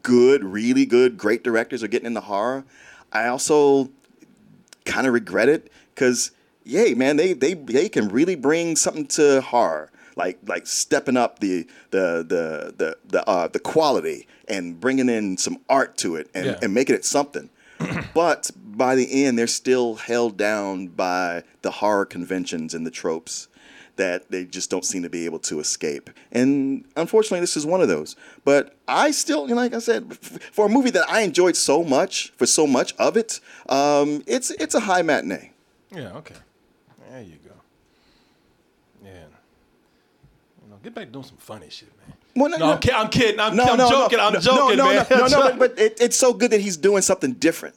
good, 0.05 0.43
really 0.43 0.85
good, 0.85 1.17
great 1.17 1.43
directors 1.43 1.81
are 1.83 1.87
getting 1.87 2.05
in 2.05 2.13
the 2.13 2.21
horror, 2.21 2.63
I 3.11 3.25
also 3.27 3.89
kind 4.85 5.07
of 5.07 5.13
regret 5.13 5.49
it 5.49 5.71
because, 5.93 6.29
yay, 6.63 6.93
man, 6.93 7.17
they, 7.17 7.33
they 7.33 7.55
they 7.55 7.89
can 7.89 8.07
really 8.09 8.35
bring 8.35 8.75
something 8.75 9.07
to 9.07 9.41
horror, 9.41 9.91
like 10.15 10.37
like 10.45 10.67
stepping 10.67 11.17
up 11.17 11.39
the 11.39 11.67
the 11.89 12.23
the 12.23 12.73
the 12.77 12.97
the, 13.07 13.27
uh, 13.27 13.47
the 13.47 13.59
quality 13.59 14.27
and 14.47 14.79
bringing 14.79 15.09
in 15.09 15.37
some 15.37 15.57
art 15.67 15.97
to 15.97 16.15
it 16.15 16.29
and, 16.35 16.45
Yeah. 16.45 16.59
and 16.61 16.71
making 16.73 16.95
it 16.95 17.03
something. 17.03 17.49
but 18.13 18.51
by 18.55 18.93
the 18.95 19.25
end, 19.25 19.39
they're 19.39 19.47
still 19.47 19.95
held 19.95 20.37
down 20.37 20.87
by 20.87 21.43
the 21.63 21.71
horror 21.71 22.05
conventions 22.05 22.75
and 22.75 22.85
the 22.85 22.91
tropes 22.91 23.47
that 23.97 24.29
they 24.31 24.43
just 24.45 24.69
don't 24.69 24.83
seem 24.85 25.03
to 25.03 25.09
be 25.09 25.25
able 25.25 25.39
to 25.39 25.59
escape. 25.59 26.09
And 26.31 26.85
unfortunately, 26.95 27.39
this 27.39 27.55
is 27.55 27.65
one 27.65 27.81
of 27.81 27.87
those. 27.87 28.15
But 28.43 28.75
I 28.87 29.11
still, 29.11 29.43
you 29.47 29.55
know, 29.55 29.61
like 29.61 29.73
I 29.73 29.79
said, 29.79 30.17
for 30.17 30.65
a 30.65 30.69
movie 30.69 30.89
that 30.91 31.09
I 31.09 31.21
enjoyed 31.21 31.55
so 31.55 31.83
much, 31.83 32.31
for 32.37 32.45
so 32.45 32.67
much 32.67 32.93
of 32.97 33.15
it, 33.17 33.39
um, 33.69 34.23
it's 34.27 34.51
it's 34.51 34.75
a 34.75 34.81
high 34.81 35.01
matinee. 35.01 35.51
Yeah, 35.91 36.11
okay. 36.17 36.35
There 37.09 37.21
you 37.21 37.37
go. 37.47 37.53
Yeah. 39.03 39.11
You 40.63 40.69
know, 40.69 40.77
get 40.83 40.93
back 40.93 41.05
to 41.05 41.11
doing 41.11 41.25
some 41.25 41.37
funny 41.37 41.69
shit, 41.69 41.89
man. 42.07 42.15
Well, 42.35 42.49
no, 42.51 42.57
No, 42.57 42.65
no. 42.67 42.71
I'm, 42.73 42.79
ki- 42.79 42.91
I'm 42.91 43.09
kidding. 43.09 43.39
I'm, 43.39 43.55
No, 43.55 43.63
I'm 43.63 43.77
no, 43.77 43.89
joking. 43.89 44.17
no, 44.17 44.27
I'm 44.27 44.41
joking, 44.41 44.77
no, 44.77 44.85
man. 44.93 45.05
No, 45.09 45.17
no, 45.19 45.27
no, 45.27 45.41
but, 45.41 45.59
but 45.75 45.79
it, 45.79 45.97
it's 46.01 46.17
so 46.17 46.33
good 46.33 46.51
that 46.51 46.59
he's 46.61 46.75
doing 46.77 47.01
something 47.01 47.33
different. 47.33 47.75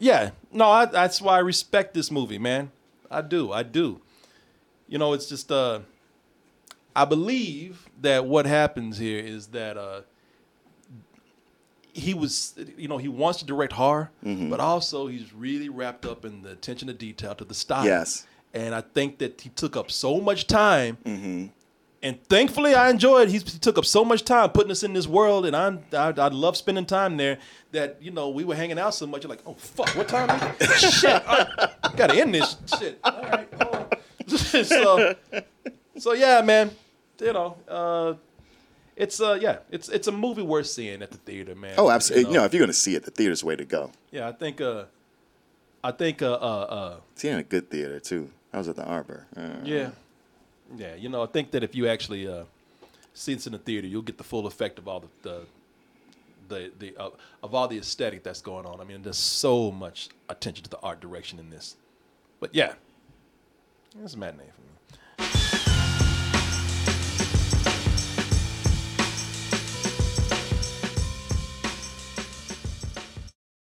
Yeah, 0.00 0.30
no, 0.50 0.64
I, 0.68 0.86
that's 0.86 1.22
why 1.22 1.36
I 1.36 1.38
respect 1.38 1.94
this 1.94 2.10
movie, 2.10 2.38
man. 2.38 2.72
I 3.08 3.20
do, 3.22 3.52
I 3.52 3.62
do. 3.62 4.00
You 4.92 4.98
know, 4.98 5.14
it's 5.14 5.26
just 5.26 5.50
uh, 5.50 5.80
I 6.94 7.06
believe 7.06 7.88
that 8.02 8.26
what 8.26 8.44
happens 8.44 8.98
here 8.98 9.18
is 9.24 9.46
that 9.48 9.78
uh, 9.78 10.02
he 11.94 12.14
was, 12.14 12.54
you 12.76 12.88
know, 12.88 12.98
he 12.98 13.08
wants 13.08 13.38
to 13.40 13.44
direct 13.46 13.72
horror, 13.72 14.10
Mm-hmm. 14.24 14.50
but 14.50 14.60
also 14.60 15.06
he's 15.06 15.32
really 15.32 15.68
wrapped 15.68 16.04
up 16.06 16.24
in 16.24 16.42
the 16.42 16.50
attention 16.50 16.88
to 16.88 16.94
detail 16.94 17.34
to 17.34 17.44
the 17.44 17.54
style. 17.54 17.84
Yes. 17.86 18.26
and 18.54 18.74
I 18.74 18.82
think 18.82 19.16
that 19.18 19.40
he 19.40 19.48
took 19.48 19.76
up 19.76 19.90
so 19.90 20.20
much 20.20 20.46
time. 20.46 20.98
Mm-hmm. 21.06 21.46
And 22.04 22.22
thankfully, 22.28 22.74
I 22.74 22.90
enjoyed. 22.90 23.28
He 23.28 23.38
took 23.38 23.78
up 23.78 23.84
so 23.84 24.04
much 24.04 24.24
time 24.24 24.50
putting 24.50 24.72
us 24.72 24.82
in 24.82 24.92
this 24.92 25.06
world, 25.06 25.46
and 25.46 25.54
I'm 25.54 25.84
I, 25.92 26.08
I 26.18 26.28
love 26.28 26.56
spending 26.56 26.84
time 26.84 27.16
there. 27.16 27.38
That 27.70 27.96
you 28.02 28.10
know 28.10 28.28
we 28.28 28.42
were 28.42 28.56
hanging 28.56 28.78
out 28.78 28.92
so 28.94 29.06
much. 29.06 29.22
You're 29.22 29.30
like, 29.30 29.42
oh 29.46 29.54
fuck, 29.54 29.88
what 29.96 30.08
time 30.08 30.28
is 30.58 30.82
it? 30.82 30.92
shit, 30.92 31.24
right, 31.26 31.46
gotta 31.96 32.14
end 32.20 32.34
this 32.34 32.56
shit. 32.78 32.98
All 33.04 33.22
right, 33.22 33.48
on. 33.62 33.81
so, 34.64 35.14
so 35.98 36.12
yeah, 36.12 36.40
man. 36.42 36.70
You 37.20 37.32
know, 37.32 37.56
uh, 37.68 38.14
it's 38.96 39.20
uh, 39.20 39.38
yeah, 39.40 39.58
it's 39.70 39.88
it's 39.88 40.08
a 40.08 40.12
movie 40.12 40.42
worth 40.42 40.66
seeing 40.66 41.02
at 41.02 41.10
the 41.10 41.18
theater, 41.18 41.54
man. 41.54 41.74
Oh, 41.78 41.90
absolutely. 41.90 42.24
You 42.24 42.28
You 42.34 42.38
know, 42.40 42.44
if 42.44 42.52
you're 42.52 42.60
going 42.60 42.68
to 42.68 42.72
see 42.74 42.94
it, 42.94 43.04
the 43.04 43.10
theater's 43.10 43.40
the 43.40 43.46
way 43.46 43.56
to 43.56 43.64
go. 43.64 43.90
yeah, 44.10 44.28
I 44.28 44.32
think 44.32 44.60
uh, 44.60 44.84
I 45.84 45.92
think 45.92 46.22
uh, 46.22 46.32
uh, 46.32 46.36
uh, 46.36 46.96
See 47.14 47.28
in 47.28 47.38
a 47.38 47.42
good 47.42 47.70
theater, 47.70 48.00
too. 48.00 48.30
I 48.52 48.58
was 48.58 48.68
at 48.68 48.76
the 48.76 48.84
Arbor. 48.84 49.26
Uh, 49.36 49.48
Yeah, 49.64 49.90
yeah. 50.76 50.94
You 50.94 51.08
know, 51.08 51.22
I 51.22 51.26
think 51.26 51.50
that 51.52 51.62
if 51.62 51.74
you 51.74 51.88
actually 51.88 52.26
uh, 52.28 52.44
see 53.14 53.34
this 53.34 53.46
in 53.46 53.52
the 53.52 53.58
theater, 53.58 53.86
you'll 53.86 54.02
get 54.02 54.18
the 54.18 54.24
full 54.24 54.46
effect 54.46 54.78
of 54.78 54.88
all 54.88 55.00
the 55.00 55.08
the 55.22 55.40
the, 56.48 56.72
the 56.78 56.96
uh, 57.00 57.10
of 57.42 57.54
all 57.54 57.68
the 57.68 57.78
aesthetic 57.78 58.22
that's 58.24 58.42
going 58.42 58.66
on. 58.66 58.80
I 58.80 58.84
mean, 58.84 59.02
there's 59.02 59.16
so 59.16 59.70
much 59.70 60.08
attention 60.28 60.64
to 60.64 60.70
the 60.70 60.78
art 60.80 61.00
direction 61.00 61.38
in 61.38 61.50
this. 61.50 61.76
But 62.40 62.54
yeah, 62.54 62.74
it's 64.00 64.14
a 64.14 64.18
matinee 64.18 64.50
for 64.54 64.62
me. 64.62 64.68